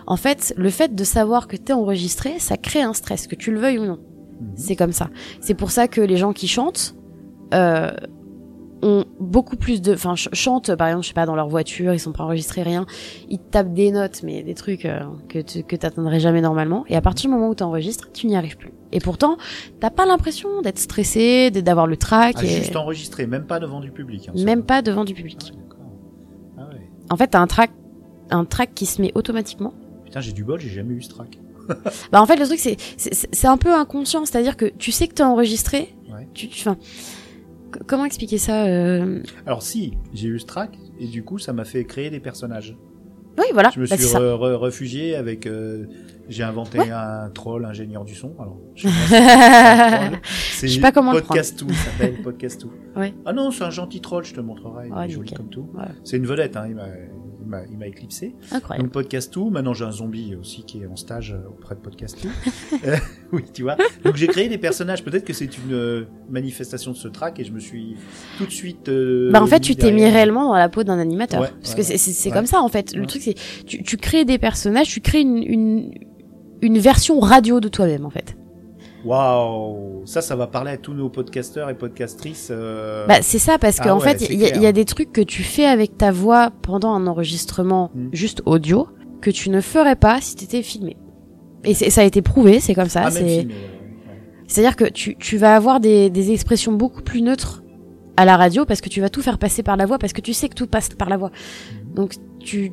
[0.06, 3.52] En fait, le fait de savoir que t'es enregistré, ça crée un stress, que tu
[3.52, 3.98] le veuilles ou non.
[4.40, 4.52] Mhm.
[4.56, 5.10] C'est comme ça.
[5.40, 6.94] C'est pour ça que les gens qui chantent
[7.54, 7.90] euh,
[8.82, 11.92] ont beaucoup plus de, enfin ch- chantent par exemple, je sais pas, dans leur voiture,
[11.94, 12.86] ils sont pas enregistrés rien,
[13.28, 16.84] ils tapent des notes, mais des trucs euh, que tu que t'atteindrais jamais normalement.
[16.88, 18.72] Et à partir du moment où t'enregistres, tu n'y arrives plus.
[18.92, 19.36] Et pourtant,
[19.80, 23.80] t'as pas l'impression d'être stressé, d'avoir le trac, Ah, et juste enregistré, même pas devant
[23.80, 24.28] du public.
[24.28, 25.52] hein, même pas devant du Ah, public.
[25.54, 25.86] d'accord.
[26.58, 26.80] Ah ouais.
[27.10, 27.70] En fait, t'as un track,
[28.30, 29.74] un track qui se met automatiquement.
[30.04, 31.38] Putain, j'ai du bol, j'ai jamais eu ce track.
[32.12, 35.06] Bah en fait, le truc c'est c'est c'est un peu inconscient, c'est-à-dire que tu sais
[35.06, 35.94] que t'es enregistré.
[36.10, 36.26] Ouais.
[36.32, 37.12] Tu, tu, enfin, c-
[37.86, 39.22] comment expliquer ça euh...
[39.46, 42.76] Alors si, j'ai eu ce track, et du coup, ça m'a fait créer des personnages.
[43.38, 43.70] Oui, voilà.
[43.72, 44.18] Je me bah, suis c'est ça.
[44.18, 45.46] re- re- réfugié avec.
[45.46, 45.86] euh,
[46.28, 48.34] j'ai inventé un troll ingénieur du son.
[48.38, 52.70] Alors, je sais sais pas comment le Podcast tout, ça s'appelle Podcast tout.
[52.96, 53.14] Ouais.
[53.24, 54.88] Ah non, c'est un gentil troll, je te montrerai.
[54.88, 55.70] Il est joli comme tout.
[55.74, 55.86] Ouais.
[56.04, 56.74] C'est une vedette, hein, il
[57.70, 58.34] il m'a, éclipsé.
[58.52, 58.86] Incroyable.
[58.88, 59.50] Donc Podcast tout.
[59.50, 62.28] Maintenant, j'ai un zombie aussi qui est en stage euh, auprès de Podcast tout.
[62.86, 62.96] Euh,
[63.32, 63.76] oui, tu vois.
[64.04, 65.02] Donc j'ai créé des personnages.
[65.02, 67.96] Peut-être que c'est une euh, manifestation de ce track et je me suis
[68.36, 68.88] tout de suite.
[68.88, 71.40] euh, Bah en fait, tu t'es mis réellement dans la peau d'un animateur.
[71.40, 72.34] Ouais, Parce ouais, que c'est ouais.
[72.34, 72.94] comme ça en fait.
[72.94, 73.34] Le truc c'est
[73.66, 75.94] tu tu crées des personnages, tu crées une une
[76.62, 78.36] une version radio de toi-même en fait.
[79.04, 82.48] Waouh, ça, ça va parler à tous nos podcasteurs et podcastrices.
[82.50, 85.12] euh, Bah c'est ça parce Ah qu'en ouais, fait, il y, a- y des trucs
[85.12, 88.08] que tu fais avec ta voix pendant un enregistrement Mm.
[88.12, 88.88] juste audio
[89.20, 90.96] que tu ne ferais pas si t'étais filmé.
[91.64, 93.02] Et ça a été prouvé, c'est comme ça.
[93.06, 93.46] ah, c'est.
[94.46, 97.62] C'est-à-dire que tu, tu vas avoir des, des expressions beaucoup plus neutres
[98.16, 100.20] à la radio parce que tu vas tout faire passer par la voix parce que
[100.20, 101.30] tu sais que tout passe par la voix.
[101.88, 101.94] Mhm.
[101.94, 102.72] Donc tu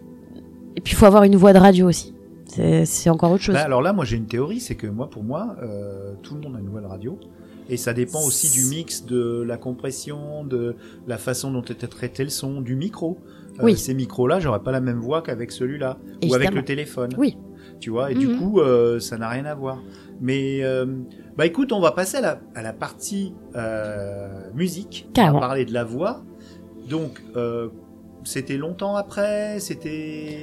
[0.77, 2.14] et puis il faut avoir une voix de radio aussi.
[2.47, 3.55] C'est encore autre chose.
[3.55, 6.41] Bah, alors là, moi, j'ai une théorie, c'est que moi, pour moi, euh, tout le
[6.41, 7.19] monde a une nouvelle radio.
[7.67, 10.75] Et ça dépend aussi du mix, de la compression, de
[11.07, 13.17] la façon dont était traité le son, du micro.
[13.59, 13.75] Euh, Oui.
[13.75, 15.97] Ces micros-là, j'aurais pas la même voix qu'avec celui-là.
[16.29, 17.09] Ou avec le téléphone.
[17.17, 17.37] Oui.
[17.79, 18.39] Tu vois, et du Mhm.
[18.39, 19.81] coup, euh, ça n'a rien à voir.
[20.21, 20.85] Mais, euh,
[21.35, 23.33] bah écoute, on va passer à la, à la partie
[24.53, 25.07] musique.
[25.09, 25.39] On Carrément.
[25.39, 26.21] va parler de la voix.
[26.89, 27.21] Donc,
[28.25, 30.39] c'était longtemps après C'était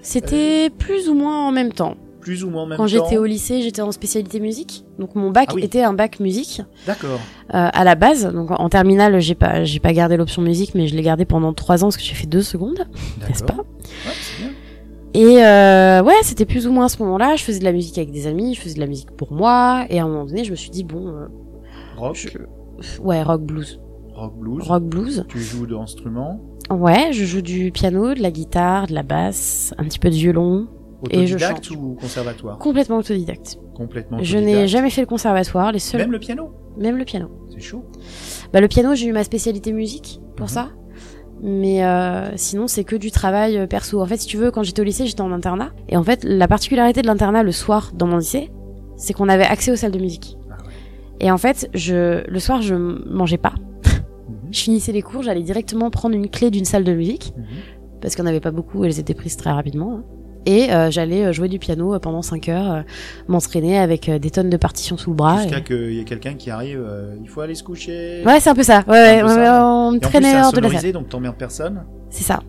[0.00, 1.96] C'était plus ou moins en même temps.
[2.20, 4.84] plus ou moins en même Quand temps j'étais au lycée, j'étais en spécialité musique.
[4.98, 5.62] Donc mon bac Ah oui.
[5.64, 7.20] était un bac musique D'accord.
[7.52, 8.32] euh, à la base.
[8.32, 11.26] Donc en, en terminale, j'ai pas j'ai pas gardé l'option musique, mais je l'ai gardé
[11.26, 12.86] pendant trois ans parce que j'ai fait deux secondes,
[13.28, 13.56] n'est-ce pas?
[13.56, 14.52] Ouais, c'est bien.
[15.16, 17.36] Et euh, ouais, c'était plus ou moins à ce moment-là.
[17.36, 19.84] Je faisais de la musique avec des amis, je faisais de la musique pour moi.
[19.90, 21.26] Et à un moment donné, je me suis dit bon, euh,
[21.96, 23.78] Rock, je- ouais, rock blues,
[24.14, 24.62] rock blues.
[24.68, 25.24] rock blues.
[25.28, 26.40] Tu joues d'instruments.
[26.70, 30.14] Ouais, je joue du piano, de la guitare, de la basse, un petit peu de
[30.14, 30.66] violon,
[31.10, 31.76] Et je Autodidacte chante.
[31.76, 33.58] ou conservatoire complètement autodidacte.
[33.74, 34.60] Complètement Je autodidacte.
[34.62, 37.28] n'ai jamais fait le conservatoire, les seuls, Même le piano même le piano.
[37.52, 37.84] C'est chaud.
[38.52, 40.52] Bah le piano, j'ai eu ma spécialité musique pour Mhm.
[40.52, 40.68] ça.
[41.42, 44.00] Mais euh, sinon, c'est que du travail euh, perso.
[44.00, 45.70] En fait, si tu veux, quand j'étais au lycée, j'étais en internat.
[45.88, 48.50] Et en fait, la particularité de l'internat le soir dans mon lycée,
[48.96, 50.36] c'est qu'on avait accès aux salles de musique.
[50.50, 50.72] Ah ouais.
[51.20, 53.54] Et en fait, je, le soir, je mangeais pas.
[54.54, 57.44] Je finissais les cours, j'allais directement prendre une clé d'une salle de musique, Mhm.
[58.00, 59.96] parce qu'on avait pas beaucoup, elles étaient prises très rapidement.
[59.98, 60.04] hein.
[60.46, 62.82] Et euh, j'allais euh, jouer du piano euh, pendant 5 heures, euh,
[63.28, 65.40] m'entraîner avec des tonnes de partitions sous le bras.
[65.42, 68.22] Jusqu'à et- qu'il y ait quelqu'un qui arrive, euh, il faut aller se coucher.
[68.26, 68.84] Ouais, c'est un peu ça.
[68.86, 70.92] Ouais, ouais, ouais, on me traînait c'est hors de la salle.
[70.92, 71.84] donc t'emmerdes personne.
[72.10, 72.40] C'est ça.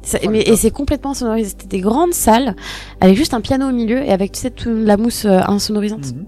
[0.00, 1.50] Ça- Oh, mais, et c'est complètement sonorisé.
[1.50, 2.56] C'était des grandes salles
[3.00, 6.12] avec juste un piano au milieu et avec tu sais, toute la mousse insonorisante.
[6.14, 6.24] Mhm.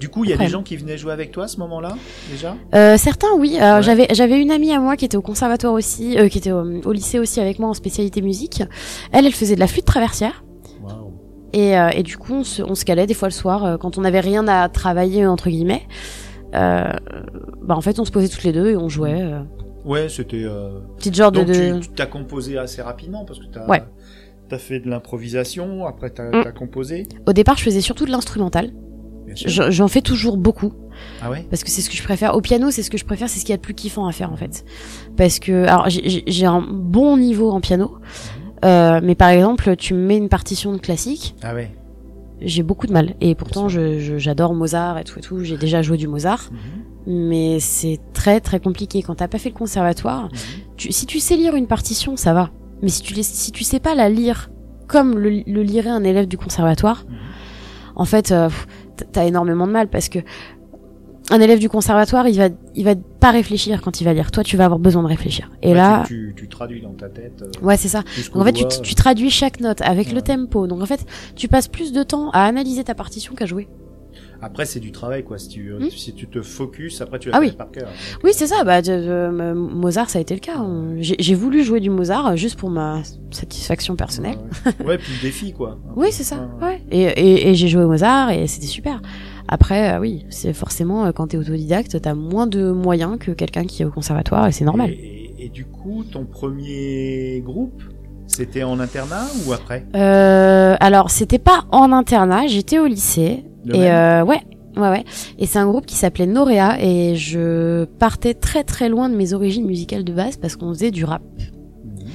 [0.00, 1.94] Du coup, il y a des gens qui venaient jouer avec toi à ce moment-là,
[2.32, 2.56] déjà?
[2.74, 3.58] Euh, certains, oui.
[3.60, 3.82] Ouais.
[3.82, 6.64] J'avais j'avais une amie à moi qui était au conservatoire aussi, euh, qui était au,
[6.86, 8.62] au lycée aussi avec moi en spécialité musique.
[9.12, 10.42] Elle, elle faisait de la flûte traversière.
[11.52, 13.98] Et, euh, et du coup, on se, on se calait des fois le soir quand
[13.98, 15.82] on n'avait rien à travailler entre guillemets.
[16.54, 16.96] Bah
[17.76, 19.22] en fait, on se posait toutes les deux et on jouait.
[19.84, 20.46] Ouais, c'était.
[20.96, 21.78] petite genre de, Donc de...
[21.80, 23.82] tu t'as composé assez rapidement parce que t'as Ouais.
[24.50, 26.46] as fait de l'improvisation, après t'as Mm.
[26.46, 27.06] as composé.
[27.26, 28.70] Au départ, je faisais surtout de l'instrumental.
[29.34, 30.72] J'en fais toujours beaucoup.
[31.22, 31.46] Ah ouais?
[31.48, 32.34] parce que c'est ce que je préfère.
[32.36, 34.06] Au piano, c'est ce que je préfère, c'est ce qu'il y a de plus kiffant
[34.06, 34.64] à faire en fait.
[35.16, 37.96] Parce que, alors, j'ai- un bon niveau en piano,
[38.64, 41.70] euh, mais par exemple, tu me mets une partition de classique, Ah ouais.
[42.42, 43.14] j'ai beaucoup de mal.
[43.22, 45.42] Et pourtant, Bien je je- j'adore Mozart et tout et tout.
[45.42, 46.50] J'ai déjà joué du Mozart,
[47.06, 47.30] Mhm.
[47.30, 50.24] mais c'est très très compliqué quand t'as pas fait le conservatoire.
[50.24, 50.30] Mhm.
[50.76, 52.50] Tu, si tu sais lire une partition, ça va.
[52.82, 54.50] Mais si tu si tu sais pas la lire
[54.86, 57.16] comme le, le lirait un élève du conservatoire, Mhm.
[57.96, 58.48] en fait, euh,
[59.12, 60.18] t'as énormément de mal parce que
[61.32, 64.32] un élève du conservatoire, il va, il va pas réfléchir quand il va lire.
[64.32, 65.48] Toi, tu vas avoir besoin de réfléchir.
[65.62, 67.42] Et Ouais, là, tu, tu, tu traduis dans ta tête.
[67.42, 68.02] euh, ouais, c'est ça.
[68.34, 70.14] Donc en fait, tu, traduis chaque note avec Ouais.
[70.14, 70.66] le tempo.
[70.66, 73.68] Donc en fait, tu passes plus de temps à analyser ta partition qu'à jouer.
[74.42, 75.38] Après, c'est du travail, quoi.
[75.38, 75.88] Si tu, Hmm.
[75.90, 77.52] si tu te focuses, après, tu Ah vas oui.
[77.52, 77.84] par cœur.
[77.88, 78.64] Donc, Oui, euh, c'est ça.
[78.64, 80.56] Bah, me- Mozart, ça a été le cas.
[80.98, 84.36] J'ai voulu jouer du Mozart euh, juste pour ma satisfaction personnelle.
[84.66, 84.86] Ouais, ouais.
[84.86, 85.78] Ouais, puis le défi, quoi.
[85.96, 86.48] Oui, c'est ça.
[86.60, 86.82] Ouais, Ouais.
[86.90, 89.02] Et, et, et j'ai joué au Mozart et c'était super.
[89.48, 93.64] Après, euh, oui, c'est forcément euh, quand t'es autodidacte, t'as moins de moyens que quelqu'un
[93.64, 94.90] qui est au conservatoire et c'est normal.
[94.90, 94.94] Et,
[95.38, 97.82] et- et du coup, ton premier groupe,
[98.26, 99.86] c'était en internat ou après?
[99.96, 103.44] Euh, alors, c'était pas en internat, j'étais au lycée.
[103.72, 104.40] Et euh, ouais,
[104.76, 105.04] ouais, ouais.
[105.38, 109.32] Et c'est un groupe qui s'appelait Norea et je partais très très loin de mes
[109.32, 111.22] origines musicales de base parce qu'on faisait du rap.
[111.84, 112.06] Mhm.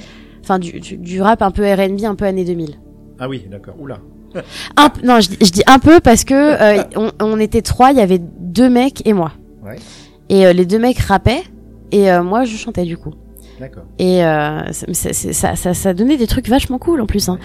[0.41, 2.75] Enfin, du, du, du rap un peu R&B, un peu années 2000.
[3.19, 3.75] Ah oui, d'accord.
[3.79, 3.99] Oula.
[4.77, 7.91] Un, non, je, dis- je dis un peu parce que euh, on, on était trois,
[7.91, 9.31] il y avait deux mecs et moi.
[9.63, 9.77] Ouais.
[10.29, 11.43] Et euh, les deux mecs rappaient
[11.91, 13.13] et euh, moi je chantais du coup.
[13.59, 13.83] D'accord.
[13.99, 17.29] Et euh, ça, ça, ça, donnait des trucs vachement cool en plus.
[17.29, 17.39] Hein.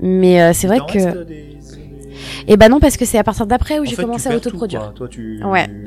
[0.00, 1.24] Mais euh, c'est vrai que...
[1.24, 1.55] des-
[2.48, 4.80] Et bah non, parce que c'est à partir d'après où j'ai commencé à tout, autoproduire.
[4.80, 4.92] quoi.
[4.94, 5.42] Toi, tu.
[5.44, 5.66] Ouais.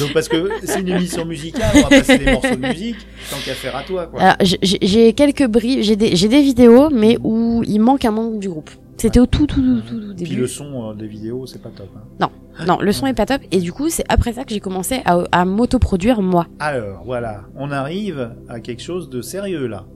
[0.00, 2.96] Donc parce que c'est une émission musicale, on va passer des morceaux de musique,
[3.30, 4.20] tant qu'à faire à toi, quoi.
[4.20, 8.48] Alors, j'ai- quelques bribes, j'ai des, des vidéos, mais où il manque un membre du
[8.48, 8.70] groupe.
[8.98, 10.36] C'était au tout, tout, tout, tout, tout Puis début.
[10.42, 11.88] le son euh, des vidéos, c'est pas top.
[12.20, 12.28] hein.
[12.66, 13.40] Non, le son est pas top.
[13.50, 16.46] Et du coup, c'est après ça que j'ai commencé à, à m'autoproduire moi.
[16.60, 19.86] Alors, voilà, on arrive à quelque chose de sérieux là.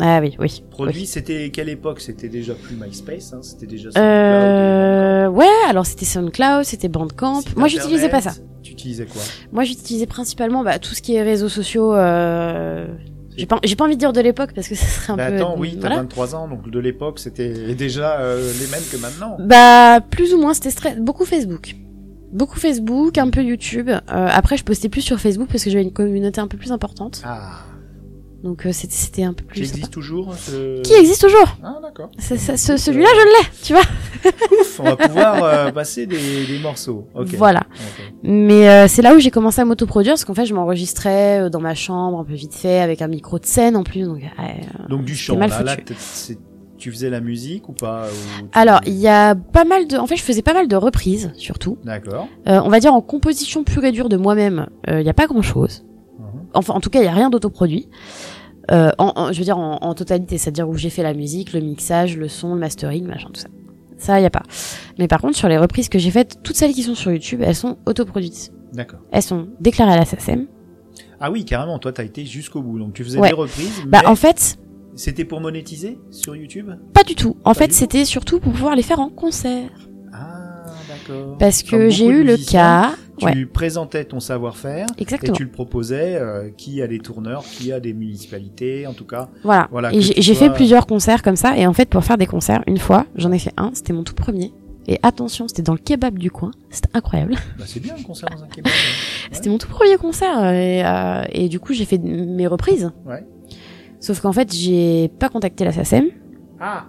[0.00, 0.62] Ah oui, oui.
[0.70, 1.06] Produit, oui.
[1.06, 2.00] c'était quelle époque?
[2.00, 7.42] C'était déjà plus MySpace, hein, c'était déjà SoundCloud Euh, ouais, alors c'était SoundCloud, c'était Bandcamp.
[7.56, 8.32] Moi, j'utilisais pas ça.
[8.62, 9.20] Tu utilisais quoi?
[9.52, 11.94] Moi, j'utilisais principalement bah, tout ce qui est réseaux sociaux.
[11.94, 12.86] Euh...
[13.36, 15.30] J'ai pas, j'ai pas envie de dire de l'époque parce que ça serait un Bah
[15.30, 15.36] peu.
[15.36, 15.96] attends, oui, t'as voilà.
[16.02, 19.36] 23 ans, donc de l'époque, c'était déjà euh, les mêmes que maintenant.
[19.40, 21.74] Bah, plus ou moins, c'était stra- beaucoup Facebook.
[22.32, 23.88] Beaucoup Facebook, un peu YouTube.
[23.88, 23.98] Euh,
[24.30, 27.22] après, je postais plus sur Facebook parce que j'avais une communauté un peu plus importante.
[27.24, 27.60] Ah,
[28.42, 29.64] Donc, euh, c'était un peu qui plus.
[29.66, 29.76] sympa.
[29.76, 30.82] existe toujours ce...
[30.82, 32.10] Qui existe toujours Ah, d'accord.
[32.18, 33.82] Celui-là, je l'ai, tu vois.
[34.60, 37.06] Ouf, on va pouvoir euh, passer des, des morceaux.
[37.14, 37.34] Ok.
[37.34, 37.62] Voilà.
[38.22, 41.48] Mais euh, c'est là où j'ai commencé à m'autoproduire parce qu'en fait, je m'enregistrais euh,
[41.50, 44.04] dans ma chambre un peu vite fait avec un micro de scène en plus.
[44.04, 44.42] Donc, euh,
[44.88, 45.76] Donc du chant, mal là,
[46.78, 49.96] tu faisais la musique ou pas ou Alors, il y a pas mal de.
[49.96, 51.78] En fait, je faisais pas mal de reprises, surtout.
[51.84, 52.26] D'accord.
[52.48, 55.14] Euh, on va dire en composition pure et dure de moi-même, euh, il y a
[55.14, 55.84] pas grand-chose.
[56.54, 57.88] Enfin, en tout cas, il y a rien d'autoproduit.
[58.70, 61.52] Euh, en, en- je veux dire en, en totalité, c'est-à-dire où j'ai fait la musique,
[61.52, 63.48] le mixage, le son, le mastering, machin, tout ça.
[63.98, 64.42] Ça, il y a pas.
[64.98, 67.40] Mais par contre, sur les reprises que j'ai faites, toutes celles qui sont sur YouTube,
[67.44, 68.52] elles sont autoproduites.
[68.72, 69.00] D'accord.
[69.12, 70.46] Elles sont déclarées à la SACEM.
[71.20, 72.78] Ah oui, carrément, toi t'as été jusqu'au bout.
[72.78, 73.28] Donc tu faisais Ouais.
[73.28, 74.58] des reprises, Bah, mais en fait,
[74.96, 76.70] c'était pour monétiser sur YouTube?
[76.94, 77.36] pas du tout.
[77.44, 79.70] En Pas fait, c'était surtout pour pouvoir les faire en concert.
[80.12, 80.51] Ah,
[81.38, 82.92] Parce que j'ai eu le cas.
[83.18, 87.70] Tu Ouais, présentais ton savoir-faire et tu le proposais euh, qui a des tourneurs, qui
[87.70, 89.28] a des municipalités, en tout cas.
[89.44, 89.68] Voilà.
[89.70, 91.56] Voilà, et j'ai sois- fait plusieurs concerts comme ça.
[91.56, 93.70] Et en fait, pour faire des concerts, une fois, j'en ai fait un.
[93.74, 94.52] C'était mon tout premier.
[94.88, 96.50] Et attention, c'était dans le kebab du coin.
[96.70, 97.34] C'était incroyable.
[97.58, 98.66] Bah, c'est bien un concert dans un kebab.
[98.74, 99.28] hein.
[99.30, 100.44] C'était mon tout premier concert.
[100.52, 102.90] Et, euh, et du coup, j'ai fait mes reprises.
[103.06, 103.24] Ouais.
[104.00, 106.06] Sauf qu'en fait, j'ai pas contacté la SACEM.
[106.58, 106.86] Ah,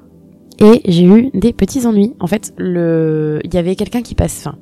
[0.60, 2.13] Et j'ai eu des petits ennuis.
[2.20, 4.58] En fait, le, il y avait quelqu'un qui passe, enfin,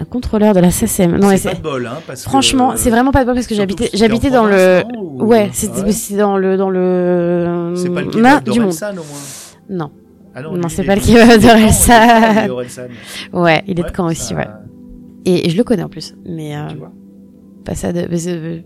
[0.00, 1.12] un contrôleur de la SACEM.
[1.18, 3.46] Non, c'est pas c'est, de bol, hein, parce franchement, c'est vraiment pas de bol parce
[3.46, 7.74] que j'habitais, j'habitais dans le, ou- ouais, Ah c'était, ouais c'est dans le, dans le,
[7.76, 8.16] C'est pas le du
[8.60, 8.72] monde.
[8.98, 9.14] au moins.
[9.70, 9.90] Non.
[10.34, 12.48] Ah Non, c'est pas le est de d'Orelsan.
[13.32, 14.48] Ouais, il est Ouais, de Caen aussi, ça- ouais.
[15.24, 16.14] Et, et je le connais en plus.
[16.26, 16.90] Mais, euh, Tu vois
[17.64, 18.64] pas ça de, mais c'est,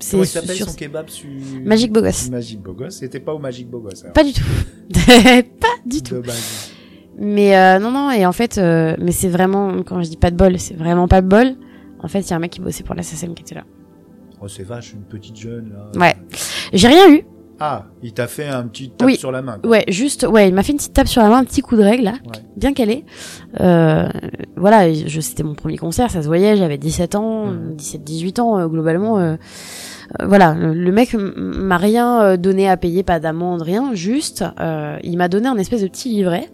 [0.00, 1.28] c'est Comment il s'appelle sur, son kebab su...
[1.64, 2.30] Magic Bogos.
[2.30, 2.90] Magic Bogos.
[2.90, 4.02] C'était pas au Magic Bogos.
[4.02, 4.12] alors.
[4.12, 4.42] Pas du tout.
[5.60, 6.16] pas du tout.
[7.18, 10.30] Mais euh, non, non, et en fait, euh, mais c'est vraiment, quand je dis pas
[10.30, 11.54] de bol, c'est vraiment pas de bol.
[12.02, 13.64] En fait, il y a un mec qui bossait pour la SACEM qui était là.
[14.40, 16.00] Oh, c'est vache, une petite jeune, là.
[16.00, 16.14] Ouais.
[16.72, 17.24] J'ai rien eu.
[17.60, 19.16] Ah, il t'a fait un petit tape Oui.
[19.16, 19.58] sur la main.
[19.60, 19.70] quoi.
[19.70, 21.76] Ouais, juste, ouais, il m'a fait une petite tape sur la main, un petit coup
[21.76, 22.12] de règle, là.
[22.12, 22.40] Ouais.
[22.56, 23.04] Bien calé.
[23.60, 24.08] Euh,
[24.56, 27.74] voilà, je, c'était mon premier concert, ça se voyait, j'avais 17 ans, Mhm.
[27.76, 29.18] 17, 18 ans, euh, globalement.
[29.18, 29.36] euh,
[30.20, 34.44] euh, voilà, le, le mec m'a rien euh, donné à payer, pas d'amende, rien, juste,
[34.58, 36.50] euh, il m'a donné un espèce de petit livret.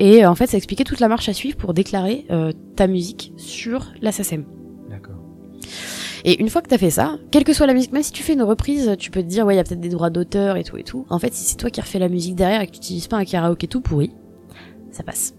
[0.00, 2.88] Et euh, en fait, ça expliquait toute la marche à suivre pour déclarer euh, ta
[2.88, 4.44] musique sur la SACEM.
[6.26, 8.22] Et une fois que t'as fait ça, quelle que soit la musique, même si tu
[8.22, 10.56] fais une reprise, tu peux te dire ouais, il y a peut-être des droits d'auteur
[10.56, 11.04] et tout et tout.
[11.10, 13.18] En fait, si c'est toi qui refais la musique derrière et que tu utilises pas
[13.18, 14.10] un karaoké tout pourri,
[14.90, 15.34] ça passe.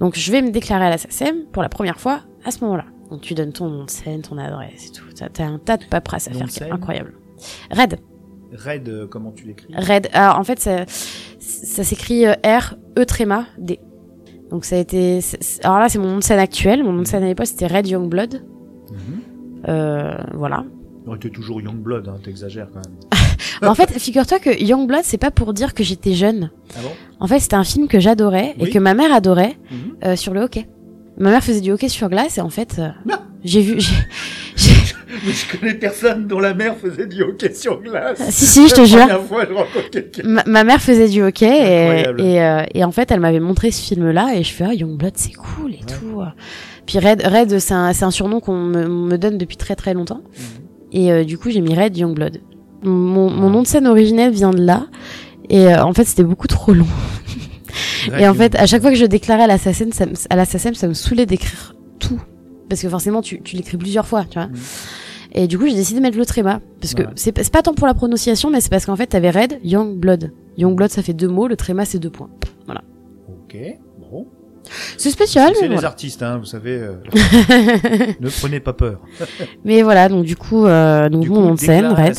[0.00, 2.86] Donc je vais me déclarer à la SACEM pour la première fois à ce moment-là.
[3.10, 5.04] Donc tu donnes ton nom de scène, ton adresse et tout.
[5.14, 7.14] T'as un tas de paperasse à faire qui est incroyable.
[7.70, 7.98] Red,
[8.52, 9.72] Red, euh, comment tu l'écris?
[9.76, 10.08] Red.
[10.12, 10.86] Alors en fait, ça,
[11.38, 13.78] ça s'écrit euh, R E tréma D.
[14.50, 15.20] Donc ça a été.
[15.62, 16.82] Alors là, c'est mon nom de scène actuel.
[16.82, 18.44] Mon nom de scène à l'époque, c'était Red Youngblood.
[19.66, 20.64] Euh, voilà.
[21.06, 22.98] Oh, t'es toujours Youngblood, hein, t'exagères quand même.
[23.62, 26.50] Mais en fait, figure-toi que Youngblood, c'est pas pour dire que j'étais jeune.
[26.76, 26.90] Ah bon?
[27.20, 28.68] En fait, c'était un film que j'adorais Oui.
[28.68, 29.78] et que ma mère adorait Mhm.
[30.04, 30.66] euh, sur le hockey.
[31.18, 33.16] Ma mère faisait du hockey sur glace et en fait, euh, Non.
[33.42, 33.80] j'ai vu.
[34.56, 34.70] j'ai-
[35.26, 38.20] Mais je connais personne dont la mère faisait du hockey sur glace.
[38.30, 39.24] Si si, je te La jure.
[39.24, 40.22] fois, je.
[40.28, 43.70] Ma, ma mère faisait du hockey et, et, euh, et en fait elle m'avait montré
[43.72, 46.20] ce film là et je fais ah Youngblood c'est cool et tout.
[46.88, 50.22] Puis Red Red c'est un, un surnom qu'on me, me donne depuis très très longtemps
[50.90, 52.40] et euh, du coup j'ai mis Red Youngblood.
[52.82, 54.86] Mon, mon nom de scène originel vient de là
[55.50, 56.86] et euh, en fait c'était beaucoup trop long.
[58.18, 60.72] Et en fait à chaque fois que je déclarais à l'assassin ça, me- à l'assassin
[60.72, 62.20] ça me saoulait d'écrire tout
[62.70, 64.46] parce que forcément tu, tu l'écris plusieurs fois tu vois.
[64.48, 64.54] Mhm.
[65.34, 67.08] Et du coup j'ai décidé de mettre le tréma parce que Ouais.
[67.16, 70.32] c'est pas- tant pour la prononciation mais c'est parce qu'en fait t'avais Red Youngblood.
[70.56, 72.30] Youngblood ça fait deux mots, le tréma c'est deux points.
[73.28, 73.87] Ok, bon.
[74.96, 75.88] C'est spécial, C'est les voilà.
[75.88, 76.78] artistes, hein, vous savez.
[76.78, 76.94] euh,
[78.20, 79.00] ne prenez pas peur.
[79.64, 82.14] Mais voilà, donc du coup, euh, donc Du coup, de scène, Red.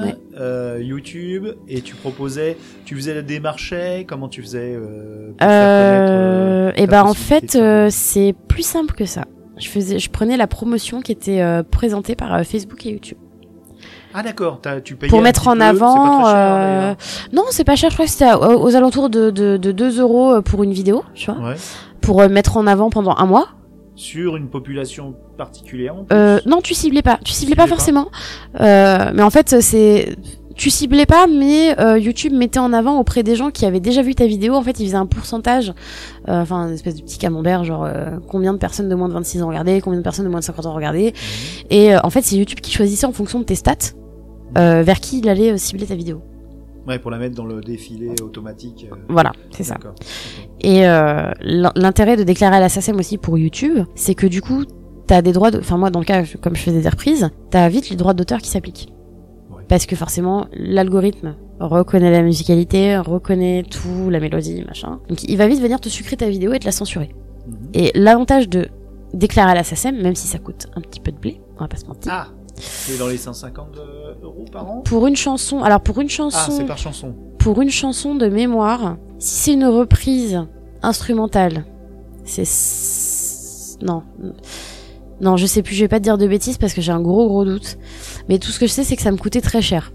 [0.00, 0.14] Ouais.
[0.38, 6.68] euh, YouTube, et tu proposais, tu faisais la démarchée, comment tu faisais euh, connaître, Euh,
[6.68, 9.24] euh, et ta ben en fait, euh, c'est plus simple que ça.
[9.58, 13.16] Je faisais, je prenais la promotion qui était euh, présentée par Facebook et YouTube
[14.18, 16.24] Ah d'accord, tu payais pour mettre en peu, c'est pas avant.
[16.24, 16.94] cher, euh.
[17.34, 17.90] Non, c'est pas cher.
[17.90, 21.04] Je crois que c'était aux, alentours de, de, de 2 euros euh, pour une vidéo,
[21.14, 21.56] tu vois, Ouais.
[22.00, 23.48] pour euh, mettre en avant pendant un mois.
[23.94, 25.94] Sur une population particulière.
[25.96, 26.16] en plus.
[26.16, 27.18] Euh, non, tu ciblais pas.
[27.24, 27.66] Tu ciblais pas ciblais pas.
[27.66, 28.08] forcément.
[28.60, 30.16] Euh, mais en fait, c'est
[30.54, 34.00] tu ciblais pas, mais euh, YouTube mettait en avant auprès des gens qui avaient déjà
[34.00, 34.54] vu ta vidéo.
[34.54, 35.74] En fait, il faisait un pourcentage,
[36.30, 39.12] euh, enfin une espèce de petit camembert, genre euh, combien de personnes de moins de
[39.12, 41.12] 26 ans regardaient, combien de personnes de moins de 50 ans regardaient.
[41.68, 43.92] Et euh, en fait, c'est YouTube qui choisissait en fonction de tes stats
[44.82, 46.22] vers qui il allait euh, cibler ta vidéo.
[46.86, 48.86] Ouais, pour la mettre dans le défilé automatique.
[48.92, 49.76] euh, Voilà, c'est ça.
[50.60, 54.40] Et euh, l'in- l'intérêt de déclarer à la SACEM aussi pour YouTube, c'est que du
[54.40, 54.64] coup,
[55.08, 55.58] t'as des droits de...
[55.58, 58.38] Enfin moi, dans le cas, comme je faisais des reprises, t'as vite les droits d'auteur
[58.38, 58.88] qui s'appliquent.
[59.50, 59.64] Ouais.
[59.68, 65.00] Parce que forcément, l'algorithme reconnaît la musicalité, reconnaît tout, la mélodie, machin.
[65.08, 67.14] Donc il va vite venir te sucrer ta vidéo et te la censurer.
[67.48, 67.54] Mhm.
[67.74, 68.68] Et l'avantage de
[69.12, 71.68] déclarer à la SACEM, même si ça coûte un petit peu de blé, on va
[71.68, 72.12] pas se mentir.
[72.14, 76.08] Ah, c'est dans les 150 euh, euros par an Pour une chanson, alors pour une
[76.08, 77.14] Ah, chanson, c'est par chanson.
[77.38, 80.40] pour une chanson de mémoire, si c'est une reprise
[80.82, 81.64] instrumentale,
[82.24, 82.44] c'est
[83.84, 84.02] non.
[85.20, 87.00] Non, je sais plus, je vais pas te dire de bêtises parce que j'ai un
[87.00, 87.78] gros gros doute.
[88.28, 89.92] Mais tout ce que je sais c'est que ça me coûtait très cher.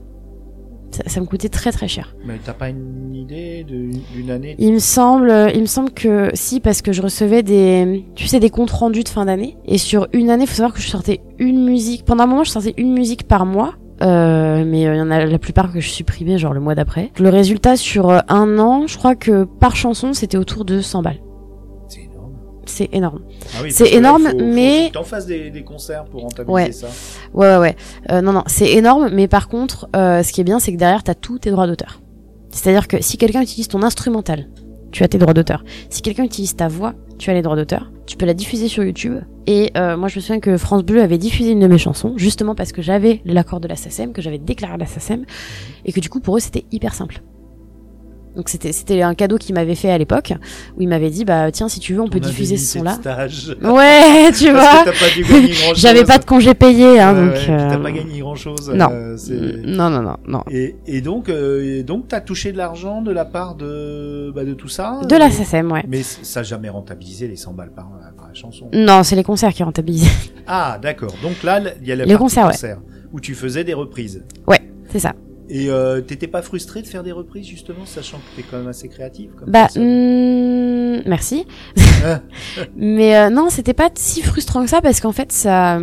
[0.92, 2.16] Ça, ça me coûtait très très cher.
[2.26, 6.60] Mais t'as pas une idée d'une année Il me semble il me semble que si
[6.60, 10.08] parce que je recevais des tu sais des comptes rendus de fin d'année et sur
[10.14, 12.94] une année, faut savoir que je sortais une musique pendant un moment, je sortais une
[12.94, 13.76] musique par mois.
[14.02, 17.12] Euh, mais il y en a la plupart que je supprimais genre le mois d'après.
[17.20, 21.04] Le résultat sur euh, un an, je crois que par chanson, c'était autour de 100
[21.04, 21.20] balles.
[22.72, 23.22] C'est énorme.
[23.22, 23.54] C'est énorme.
[23.58, 26.54] Ah oui, C'est énorme, faut- faut mais- que T'en fasses des, des concerts pour rentabiliser
[26.54, 26.72] Ouais.
[26.72, 26.88] ça.
[27.34, 27.76] Ouais, ouais, ouais.
[28.12, 30.78] Euh, non, non, c'est énorme, mais par contre, euh, ce qui est bien, c'est que
[30.78, 32.00] derrière, t'as tous tes droits d'auteur.
[32.52, 34.48] C'est-à-dire que si quelqu'un utilise ton instrumental,
[34.92, 35.64] tu as tes droits d'auteur.
[35.90, 37.92] Si quelqu'un utilise ta voix, tu as les droits d'auteur.
[38.08, 39.20] Tu peux la diffuser sur YouTube.
[39.48, 42.14] Et euh, moi, je me souviens que France Bleu avait diffusé une de mes chansons,
[42.18, 45.24] justement parce que j'avais l'accord de la SACEM, que j'avais déclaré à la SACEM,
[45.86, 47.22] et que du coup, pour eux, c'était hyper simple.
[48.36, 50.34] Donc c'était c'était un cadeau qu'il m'avait fait à l'époque,
[50.78, 52.94] où il m'avait dit, bah tiens, si tu veux, on peut diffuser ce de son-là.
[52.94, 53.56] stage.
[53.62, 54.94] Ouais, tu Parce vois.
[54.94, 55.74] t'as.
[55.76, 57.34] J'avais pas de congé payé, hein, donc.
[57.46, 58.72] T'as euh, pas gagné grand chose.
[58.74, 58.88] non.
[59.18, 59.34] c'est...
[59.66, 60.44] Non, non, non, non.
[60.50, 64.46] Et, et donc, euh, et donc, t'as touché de l'argent de la part de, bah,
[64.46, 65.02] de tout ça.
[65.08, 65.84] De la euh, SACEM, ouais.
[65.88, 68.70] Mais ça a jamais rentabilisé les 100 balles par, par la chanson.
[68.74, 70.10] Non, c'est les concerts qui rentabilisent.
[70.48, 71.14] Ah, d'accord.
[71.22, 72.52] Donc là, il y a la Les partie concerts, ouais.
[72.52, 72.80] concert,
[73.12, 74.24] où tu faisais des reprises.
[74.90, 75.14] C'est ça.
[75.54, 78.70] Et euh, t'étais pas frustré de faire des reprises justement, sachant que t'es quand même
[78.70, 79.32] assez créative.
[79.38, 81.46] Comme Bah, hmm, merci.
[82.78, 85.80] Mais euh, non, c'était pas si frustrant que ça parce qu'en fait, ça,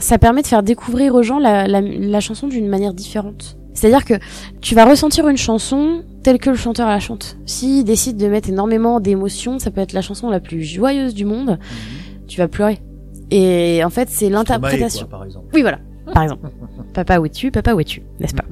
[0.00, 3.56] ça permet de faire découvrir aux gens la, la, la chanson d'une manière différente.
[3.74, 4.14] C'est-à-dire que
[4.60, 7.36] tu vas ressentir une chanson telle que le chanteur la chante.
[7.44, 11.24] S'il décide de mettre énormément d'émotions, ça peut être la chanson la plus joyeuse du
[11.24, 12.26] monde, Mhm.
[12.28, 12.78] tu vas pleurer.
[13.30, 15.06] Et en fait, c'est l'interprétation.
[15.08, 15.46] quoi, par exemple.
[15.52, 15.80] Oui, voilà.
[16.12, 16.48] Par exemple.
[16.92, 17.50] Papa où es-tu?
[17.50, 18.02] Papa où es-tu?
[18.20, 18.44] N'est-ce pas?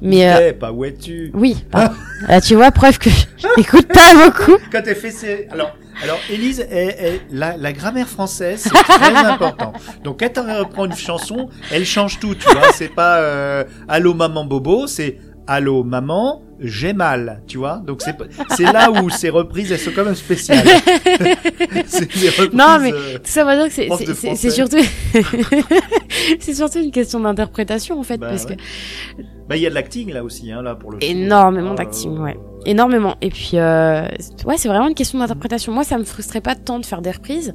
[0.00, 1.30] Mais euh, Eh, pas où es-tu?
[1.34, 1.56] oui.
[1.70, 1.94] pardon.
[2.28, 4.56] Là, tu vois, preuve que je n'écoute pas beaucoup.
[4.70, 5.48] Quand elle fait ses...
[5.50, 9.72] Alors, alors Élise, elle- elle- la, la grammaire française, c'est très important.
[10.04, 12.72] Donc, quand elle reprend une chanson, elle change tout, tu vois.
[12.72, 17.78] C'est pas euh, Allô maman bobo, c'est Allô maman, j'ai mal, tu vois.
[17.84, 18.14] Donc, c'est
[18.56, 20.64] c'est là où ces reprises, elles sont quand même spéciales.
[20.66, 24.76] reprises, Non, mais- euh, Tout ça veut dire que c'est c'est- surtout
[26.40, 28.56] c'est surtout une question d'interprétation en fait Bah parce ouais.
[28.56, 30.98] que Bah, il y a de l'acting là aussi, hein, là pour le.
[30.98, 31.04] coup.
[31.04, 32.38] Énormément Euh, d'acting, ouais.
[32.66, 33.16] Énormément.
[33.22, 34.02] Et puis, euh,
[34.44, 35.72] ouais, c'est vraiment une question d'interprétation.
[35.72, 37.54] Moi, ça me frustrait pas tant de faire des reprises,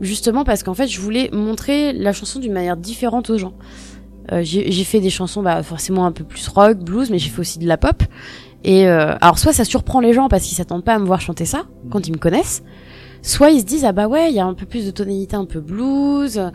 [0.00, 3.52] justement parce qu'en fait, je voulais montrer la chanson d'une manière différente aux gens.
[4.30, 7.40] Euh, j'ai fait des chansons, bah, forcément un peu plus rock, blues, mais j'ai fait
[7.40, 8.02] aussi de la pop.
[8.62, 11.20] Et euh, alors, soit ça surprend les gens parce qu'ils s'attendent pas à me voir
[11.20, 12.62] chanter ça quand ils me connaissent,
[13.20, 15.34] soit ils se disent ah bah ouais, il y a un peu plus de tonalité
[15.34, 16.50] un peu blues, euh,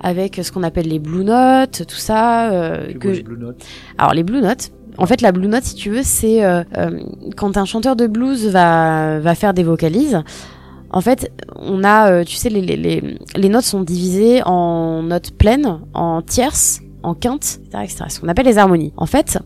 [0.00, 2.50] avec ce qu'on appelle les blue notes, tout ça.
[2.50, 3.62] euh, C'est que quoi, les Blue Notes?
[3.98, 7.00] Alors les blue notes, en fait la blue note si tu veux c'est euh, euh,
[7.36, 10.22] quand un chanteur de blues va va faire des vocalises.
[10.92, 15.04] En fait, on a, euh, tu sais, les, les, les, les notes sont divisées en
[15.04, 18.04] notes pleines, en tierces, en quintes, etc., etc.
[18.08, 18.92] Ce qu'on appelle les harmonies.
[18.96, 19.38] En fait,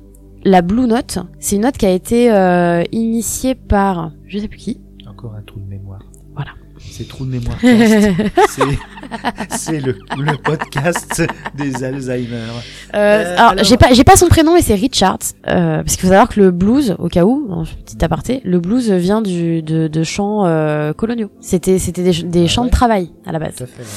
[0.45, 4.59] la blue note, c'est une note qui a été euh, initiée par, je sais plus
[4.59, 4.81] qui.
[5.09, 6.01] Encore un trou de mémoire.
[6.35, 6.51] Voilà.
[6.79, 7.57] C'est trou de mémoire.
[9.51, 11.23] c'est le, le podcast
[11.55, 12.35] des Alzheimer.
[12.35, 15.19] Euh, Euh, alors, alors- j'ai pas, j'ai pas son prénom, mais c'est Richard.
[15.49, 18.91] Euh, parce qu'il faut savoir que le blues, au cas où, petit aparté, le blues
[18.91, 21.31] vient du, de, de chants euh, coloniaux.
[21.41, 23.55] C'était, c'était des, des Ah chants ouais de travail à la base.
[23.57, 23.83] Tout à fait.
[23.83, 23.89] ouais.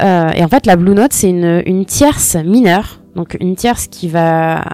[0.00, 3.86] Euh, et en fait, la blue note, c'est une, une tierce mineure, donc une tierce
[3.86, 4.64] qui va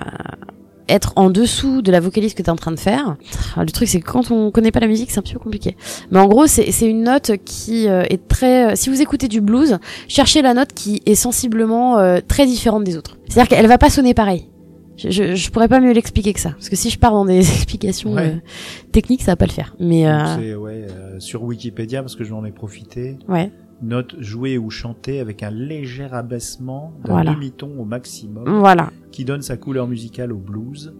[0.88, 3.16] être en dessous de la vocalise que tu es en train de faire.
[3.56, 5.76] Le truc, c'est que quand on connaît pas la musique, c'est un petit peu compliqué.
[6.10, 8.74] Mais en gros, c'est une note qui euh, est très...
[8.74, 9.78] Si vous écoutez du blues,
[10.08, 13.18] cherchez la note qui est sensiblement euh, très différente des autres.
[13.28, 14.48] C'est-à-dire qu'elle va pas sonner pareil.
[14.96, 16.50] Je, je, je pourrais pas mieux l'expliquer que ça.
[16.50, 18.34] Parce que si je pars dans des explications Ouais.
[18.34, 19.76] euh, techniques, ça va pas le faire.
[19.78, 23.16] Mais Donc, euh, ouais, euh, sur Wikipédia parce que j'en ai profité.
[23.28, 27.34] ouais, Note jouée ou chantée avec un léger abaissement d'un Voilà.
[27.34, 28.90] demi-ton au maximum voilà.
[29.10, 30.94] qui donne sa couleur musicale au blues.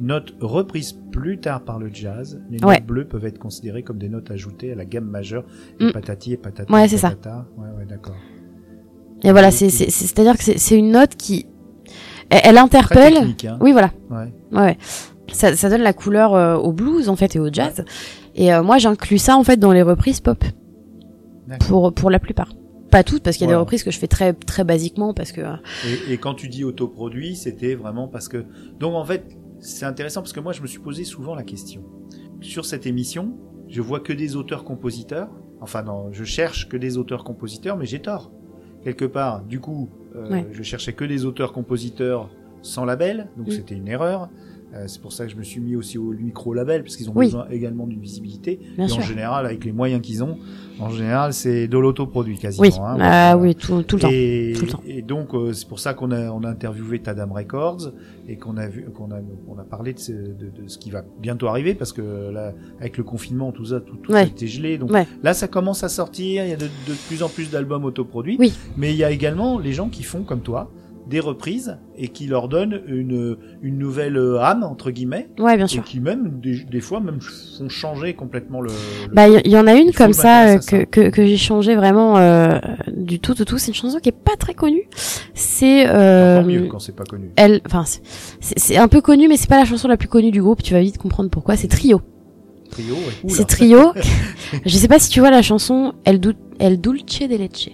[0.00, 2.40] Note reprise plus tard par le jazz.
[2.50, 2.74] Les Ouais.
[2.74, 5.44] notes bleues peuvent être considérées comme des notes ajoutées à la gamme majeure.
[5.80, 5.92] Et Mm.
[5.92, 6.72] patati et patata.
[6.72, 7.08] Ouais, c'est ça.
[7.56, 8.14] Ouais, ouais, d'accord.
[9.24, 11.46] Et voilà, c'est c'est- c'est- c'est-à-dire que c'est c'est une note qui...
[12.30, 13.16] Elle, elle interpelle...
[13.16, 13.58] hein.
[13.60, 13.90] Oui, voilà.
[14.10, 14.32] Ouais.
[14.52, 14.76] Ouais.
[15.32, 17.84] Ça, ça donne la couleur euh, au blues en fait et au jazz.
[18.36, 20.44] Et euh, moi j'inclus ça en fait dans les reprises pop.
[21.60, 22.52] Pour pour la plupart.
[22.90, 23.58] Pas toutes parce qu'il y a Voilà.
[23.58, 25.54] des reprises que je fais très très basiquement parce que euh,
[26.08, 28.44] Et, et quand tu dis autoproduit, c'était vraiment parce que.
[28.80, 31.82] Donc en fait, c'est intéressant parce que moi, je me suis posé souvent la question.
[32.40, 33.36] Sur cette émission,
[33.68, 35.28] je vois que des auteurs-compositeurs.
[35.60, 38.30] Enfin, non, je cherche que des auteurs-compositeurs, mais j'ai tort.
[38.84, 40.46] Quelque part, du coup, euh, Ouais.
[40.52, 42.30] je cherchais que des auteurs-compositeurs
[42.62, 43.50] sans label, donc Mm.
[43.50, 44.28] c'était une erreur.
[44.74, 47.14] Euh, c'est pour ça que je me suis mis aussi au micro-label, parce qu'ils ont
[47.16, 47.26] Oui.
[47.26, 48.60] besoin également d'une visibilité.
[48.76, 48.98] bien et sûr.
[48.98, 50.36] en général, avec les moyens qu'ils ont,
[50.78, 52.62] en général, c'est de l'autoproduit quasiment.
[52.68, 52.96] Oui, hein.
[53.00, 53.38] ah Voilà.
[53.38, 54.08] oui tout, tout le temps.
[54.12, 54.82] Et, Tout le temps.
[54.86, 57.92] et donc euh, c'est pour ça qu'on a on a interviewé Tadam Records
[58.28, 59.16] et qu'on a vu qu'on a
[59.48, 62.52] on a parlé de ce, de, de ce qui va bientôt arriver parce que là
[62.78, 64.20] avec le confinement tout ça tout, tout Ouais.
[64.20, 65.06] a été gelé donc Ouais.
[65.22, 68.36] là ça commence à sortir il y a de, de plus en plus d'albums autoproduits
[68.38, 68.52] Oui.
[68.76, 70.70] mais il y a également les gens qui font comme toi
[71.08, 75.68] des reprises et qui leur donnent une une nouvelle âme entre guillemets Ouais bien et
[75.68, 75.82] sûr.
[75.84, 78.68] qui même des, des fois même font changer complètement le,
[79.08, 81.36] le- Bah il y, y en a une comme ça, euh, que que, que j'ai
[81.38, 82.58] changé vraiment euh,
[82.94, 83.56] du tout au tout.
[83.58, 84.88] C'est une chanson qui est pas très connue.
[85.34, 87.84] C'est euh, mieux quand c'est pas connu elle, enfin
[88.40, 90.62] c'est- un peu connu mais c'est pas la chanson la plus connue du groupe.
[90.62, 91.56] Tu vas vite comprendre pourquoi.
[91.56, 92.00] C'est Trio.
[92.70, 93.28] trio ouais.
[93.28, 93.92] C'est Trio.
[94.66, 97.70] Je sais pas si tu vois la chanson El, du El Dulce de Leche.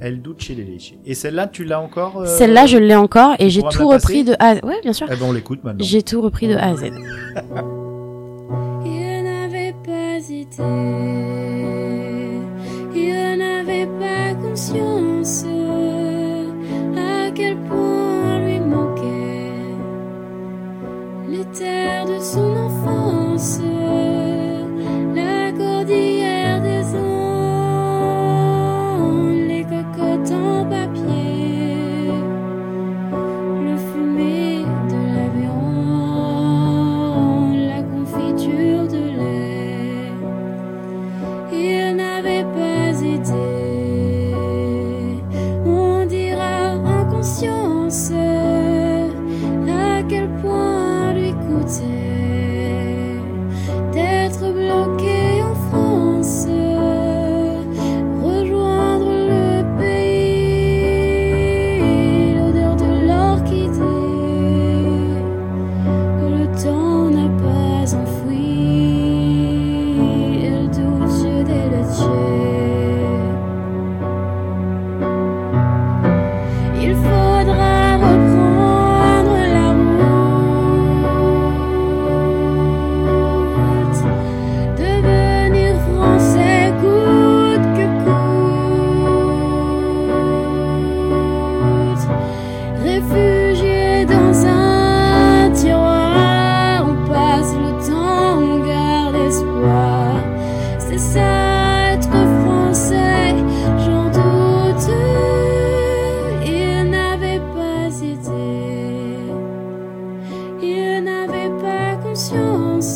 [0.00, 0.94] El Duce de Leche.
[1.04, 4.34] Et celle-là, tu l'as encore euh, Celle-là, je l'ai encore et j'ai tout repris de
[4.38, 4.60] A à Z.
[4.64, 5.06] Ouais, bien sûr.
[5.10, 5.84] Eh ben, on l'écoute maintenant.
[5.84, 6.90] J'ai tout repris de A à Z.
[8.84, 10.56] Il n'avait pas idée,
[12.94, 15.44] il n'avait pas conscience
[16.96, 19.06] à quel point lui manquait
[21.28, 23.60] les terres de son enfance,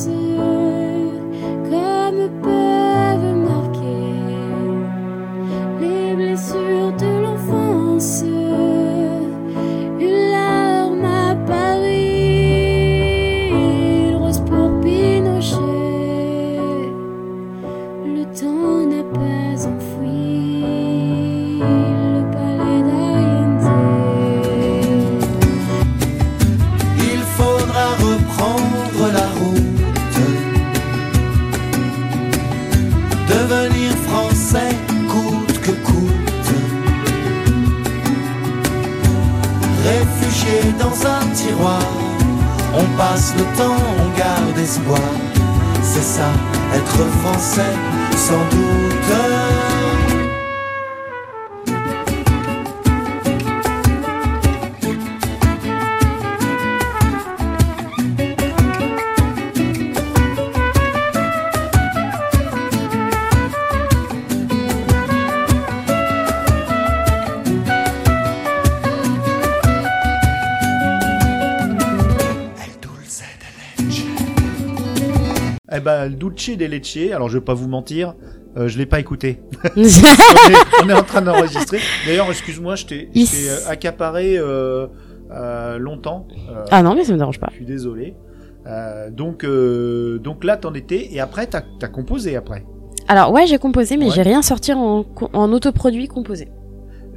[0.07, 0.60] you.
[43.11, 45.01] Passe le temps, on garde espoir.
[45.83, 46.31] C'est ça,
[46.75, 47.75] être français,
[48.17, 49.70] sans doute.
[76.09, 78.15] Le Dulce de Leche, alors je vais pas vous mentir,
[78.57, 79.41] euh, je l'ai pas écouté.
[79.77, 81.79] on, est, on est en train d'enregistrer.
[82.07, 84.87] D'ailleurs, excuse-moi, je t'ai euh, accaparé euh,
[85.31, 86.27] euh, longtemps.
[86.71, 87.49] Ah non, mais ça me dérange pas.
[87.51, 88.15] Je suis désolé.
[89.13, 92.65] Donc, donc là, t'en étais, et après, t'as as composé après.
[93.09, 94.13] Alors ouais, j'ai composé, mais Ouais.
[94.15, 96.49] j'ai rien sorti en, en autoproduit composé.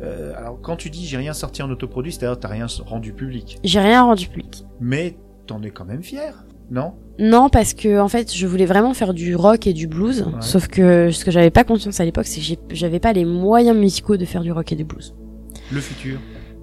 [0.02, 3.60] Euh, alors, quand tu dis j'ai rien sorti en autoproduit, c'est-à-dire t'as rien rendu public.
[3.64, 4.66] J'ai rien rendu public.
[4.80, 5.16] Mais
[5.46, 6.94] t'en es quand même fier, non?
[7.20, 10.22] Non, parce que en fait, je voulais vraiment faire du rock et du blues.
[10.22, 10.34] Ouais.
[10.40, 13.78] Sauf que ce que j'avais pas conscience à l'époque, c'est que j'avais pas les moyens
[13.78, 15.14] musicaux de faire du rock et du blues.
[15.72, 16.18] Le futur.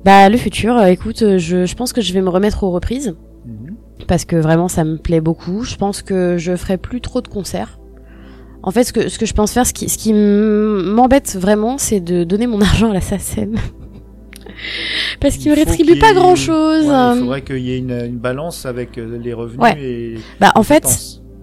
[0.05, 3.14] Bah le futur, euh, écoute, je, je pense que je vais me remettre aux reprises
[3.46, 3.74] Mhm.
[4.07, 5.62] parce que vraiment ça me plaît beaucoup.
[5.62, 7.78] Je pense que je ferai plus trop de concerts.
[8.62, 11.36] En fait, ce que, ce que je pense faire, ce qui, ce qui m- m'embête
[11.40, 13.55] vraiment, c'est de donner mon argent à la SACEM.
[15.20, 16.86] Parce qu'il faut rétribue ait- pas grand chose.
[16.86, 19.76] Ouais, il faudrait qu'il y ait une, une balance avec euh, les revenus Ouais.
[19.80, 20.86] et Bah en fait,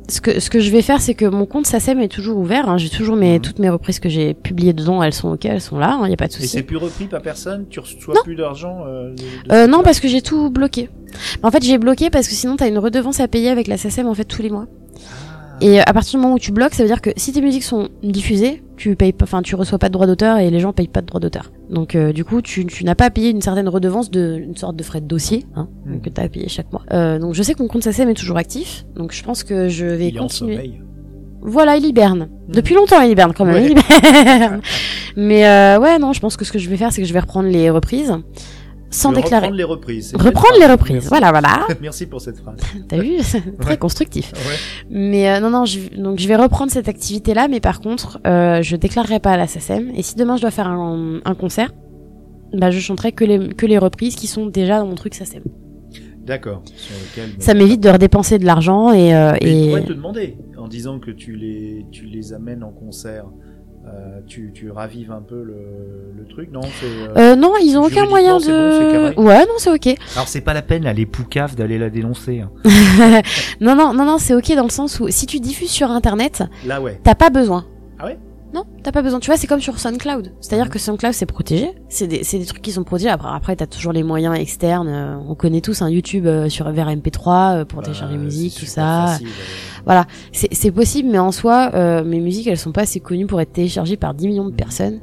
[0.09, 2.69] ce que, ce que je vais faire, c'est que mon compte SACEM est toujours ouvert.
[2.69, 2.77] hein.
[2.77, 3.41] J'ai toujours mes, Mhm.
[3.41, 6.13] toutes mes reprises que j'ai publiées dedans, elles sont ok, elles sont là, il y
[6.13, 6.47] a pas de Et souci.
[6.47, 8.21] c'est plus repris par personne, tu reçois Non.
[8.23, 9.13] plus d'argent euh,
[9.51, 10.89] Euh, non, parce que j'ai tout bloqué.
[11.43, 14.07] En fait, j'ai bloqué parce que sinon t'as une redevance à payer avec la SACEM
[14.07, 14.67] en fait tous les mois.
[15.61, 17.41] Et euh, à partir du moment où tu bloques, ça veut dire que si tes
[17.41, 20.59] musiques sont diffusées, tu payes pas, enfin tu reçois pas de droit d'auteur et les
[20.59, 21.51] gens payent pas de droit d'auteur.
[21.69, 24.55] Donc euh, du coup, tu, tu n'as pas à payer une certaine redevance de une
[24.55, 26.01] sorte de frais de dossier hein, Mhm.
[26.01, 26.83] que tu as à payer chaque mois.
[26.93, 29.67] Euh, donc je sais que mon compte SACEM est toujours actif, donc je pense que
[29.67, 30.55] je vais Il est en continuer.
[30.55, 30.81] sommeil.
[31.41, 32.27] Voilà, il hiberne.
[32.47, 32.55] Mhm.
[32.55, 33.55] Depuis longtemps, il hiberne quand même.
[33.55, 33.65] Ouais.
[33.65, 34.61] Il hiberne.
[35.15, 37.13] Mais euh, ouais, non, je pense que ce que je vais faire, c'est que je
[37.13, 38.13] vais reprendre les reprises
[38.89, 39.47] sans De déclarer.
[39.47, 40.13] Reprendre les reprises.
[40.15, 41.07] Reprendre les reprises.
[41.09, 41.67] Voilà, voilà.
[41.81, 42.05] Merci.
[42.05, 42.57] Pour cette phrase.
[42.87, 43.17] T'as vu
[43.59, 43.77] Très Ouais.
[43.77, 44.31] constructif.
[44.33, 44.55] Ouais.
[44.89, 48.61] Mais euh, non, non, je, donc je vais reprendre cette activité-là, mais par contre, euh,
[48.61, 49.91] je déclarerai pas à la SACEM.
[49.95, 51.73] Et si demain je dois faire un, un concert,
[52.53, 55.43] bah je chanterai que les, que les reprises qui sont déjà dans mon truc SACEM.
[56.25, 56.61] D'accord.
[57.11, 59.15] Lequel, Ça m'évite de redépenser de l'argent et...
[59.15, 59.73] Euh, et...
[59.85, 63.25] te demander, en disant que tu les, tu les amènes en concert,
[63.87, 65.55] euh, tu, tu ravives un peu le,
[66.17, 69.19] le truc, non c'est, euh, Euh, non, ils ont aucun moyen bon, de...
[69.19, 69.95] ouais, non, c'est ok.
[70.15, 72.41] Alors c'est pas la peine, là, les poucaves, d'aller la dénoncer.
[72.41, 72.51] hein.
[73.61, 76.43] non, non, non, non, c'est ok dans le sens où si tu diffuses sur Internet,
[76.65, 76.99] Là, ouais.
[77.03, 77.65] t'as pas besoin.
[77.99, 78.17] Ah ouais?
[78.53, 79.19] Non, t'as pas besoin.
[79.19, 80.31] Tu vois, c'est comme sur SoundCloud.
[80.39, 81.71] C'est-à-dire que SoundCloud, c'est protégé.
[81.89, 83.09] C'est des, c'est des trucs qui sont protégés.
[83.09, 84.87] Après, après t'as toujours les moyens externes.
[84.87, 88.53] Euh, on connaît tous un YouTube euh, sur vers MP3 euh, pour télécharger Bah, musique,
[88.53, 89.07] c'est tout ça.
[89.07, 89.27] facile,
[89.89, 90.03] euh.
[90.31, 93.41] C'est, c'est possible, mais en soi, euh, mes musiques, elles sont pas assez connues pour
[93.41, 94.95] être téléchargées par 10 millions de personnes.
[94.95, 95.01] Mhm.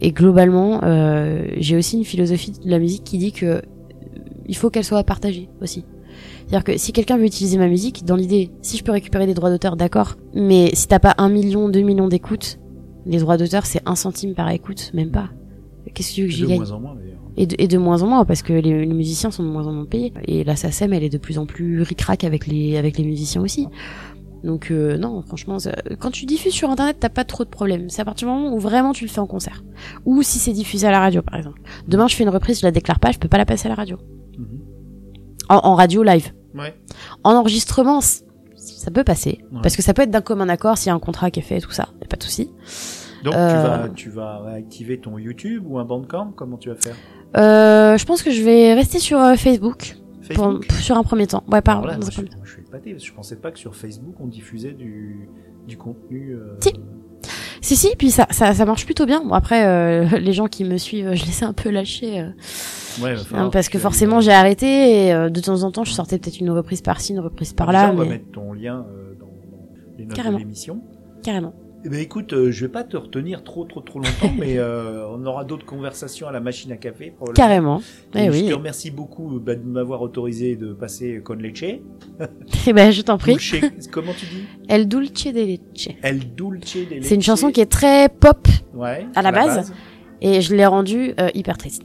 [0.00, 3.62] Et globalement, euh, j'ai aussi une philosophie de la musique qui dit que
[4.48, 5.84] il faut qu'elle soit partagée aussi.
[6.46, 9.34] C'est-à-dire que si quelqu'un veut utiliser ma musique, dans l'idée, si je peux récupérer des
[9.34, 10.14] droits d'auteur, d'accord.
[10.34, 12.58] Mais si t'as pas un million, deux millions d'écoutes,
[13.06, 15.30] les droits d'auteur, c'est un centime par écoute, même pas.
[15.94, 17.18] Qu'est-ce que tu veux que j'y gagne moins en moins, d'ailleurs.
[17.36, 19.66] et de, et de moins en moins parce que les, les musiciens sont de moins
[19.66, 22.76] en moins payés et la SACEM elle est de plus en plus ric-rac avec les
[22.76, 23.68] avec les musiciens aussi
[24.44, 27.88] donc euh, non franchement ça- quand tu diffuses sur internet t'as pas trop de problèmes
[27.88, 29.62] c'est à partir du moment où vraiment tu le fais en concert
[30.04, 32.66] ou si c'est diffusé à la radio par exemple demain je fais une reprise je
[32.66, 33.96] la déclare pas je peux pas la passer à la radio
[34.38, 34.60] Mhm.
[35.48, 36.74] en, en radio live Ouais.
[37.24, 38.00] en enregistrement
[38.86, 39.58] ça peut passer Ouais.
[39.62, 41.42] parce que ça peut être d'un commun accord s'il y a un contrat qui est
[41.42, 42.50] fait et tout ça y a pas de souci
[43.24, 43.48] Donc Euh.
[43.50, 46.94] tu, vas, tu vas réactiver ton YouTube ou un Bandcamp Comment tu vas faire
[47.36, 49.96] euh, je pense que je vais rester sur euh, Facebook,
[50.34, 53.08] pour- sur un premier temps ouais par là, moi, je, je suis épaté, parce que
[53.10, 55.28] je pensais pas que sur Facebook on diffusait du,
[55.66, 56.34] du contenu.
[56.36, 56.72] euh, Si.
[57.66, 59.24] Si si, puis ça, ça, ça marche plutôt bien.
[59.24, 62.28] Bon après, euh, les gens qui me suivent, je les ai un peu lâchés euh,
[63.02, 66.16] Ouais, hein, parce que forcément j'ai arrêté et euh, de temps en temps je sortais
[66.16, 69.26] peut-être une reprise par-ci, une reprise par-là, On va mais mettre ton lien euh, dans,
[69.26, 70.36] dans les notes Carrément.
[70.36, 70.80] de l'émission.
[71.24, 71.54] carrément.
[71.86, 75.06] Eh ben écoute, euh, je vais pas te retenir trop trop trop longtemps, mais euh,
[75.08, 77.12] on aura d'autres conversations à la machine à café.
[77.12, 77.34] probablement.
[77.36, 77.80] Carrément.
[78.16, 78.48] Et Eh je oui.
[78.48, 81.62] te remercie beaucoup bah, de m'avoir autorisé de passer con leche.
[82.66, 83.36] Eh ben je t'en prie.
[83.36, 84.42] Dulce- comment tu dis?
[84.68, 85.88] El Dulce de Leche.
[86.02, 87.04] El dulce de leche.
[87.04, 89.72] C'est une chanson qui est très pop ouais, à la base.
[90.20, 91.82] et je l'ai rendue euh, hyper triste.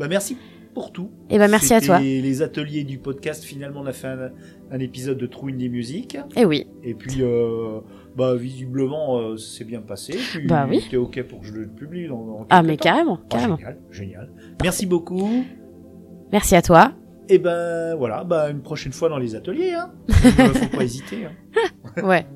[0.00, 0.36] Bah merci
[0.74, 1.10] pour tout.
[1.30, 2.00] Eh ben merci à toi.
[2.00, 3.44] Les ateliers du podcast.
[3.44, 4.30] Finalement, on a fait un,
[4.72, 6.18] un épisode de True Indie Music.
[6.34, 6.66] Eh oui.
[6.82, 7.78] Et puis, euh,
[8.16, 10.16] bah, visiblement, euh, c'est bien passé.
[10.46, 10.86] Bah oui.
[10.88, 13.56] T'es OK pour que je le publie dans, Ah, mais carrément, ah, carrément.
[13.56, 14.30] génial, génial.
[14.62, 15.44] Merci beaucoup.
[16.32, 16.92] Merci à toi.
[17.28, 19.72] Et ben voilà, bah, une prochaine fois dans les ateliers.
[19.72, 19.90] Hein.
[20.24, 21.26] Euh, faut pas hésiter.
[21.26, 22.02] Hein.
[22.02, 22.26] ouais.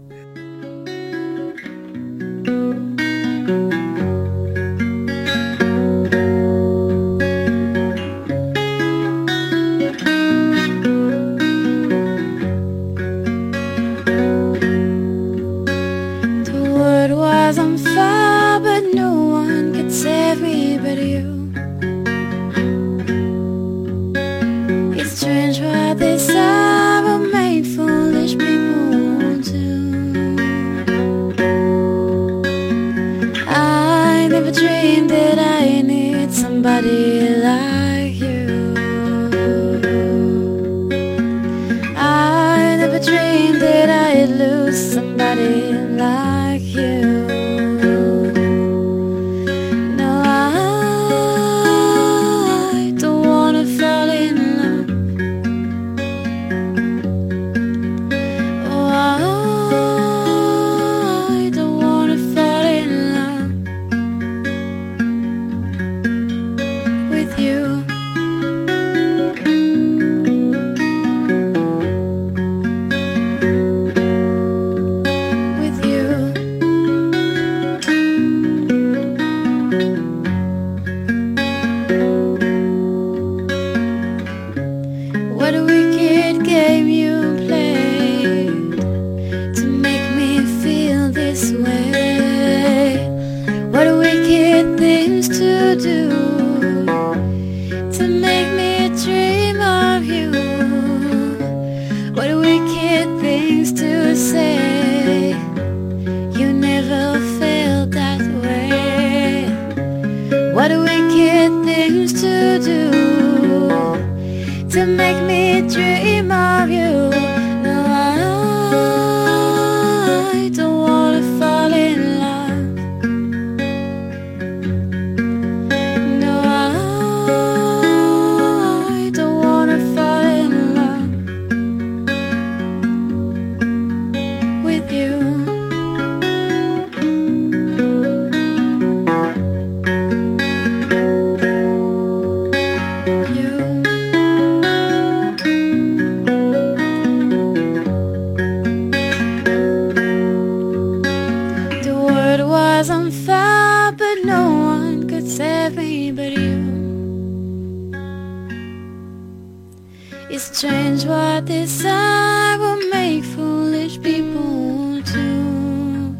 [160.30, 166.16] It's strange what desire will make foolish people do.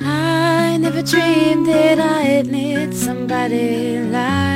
[0.00, 4.53] I never dreamed that I'd need somebody like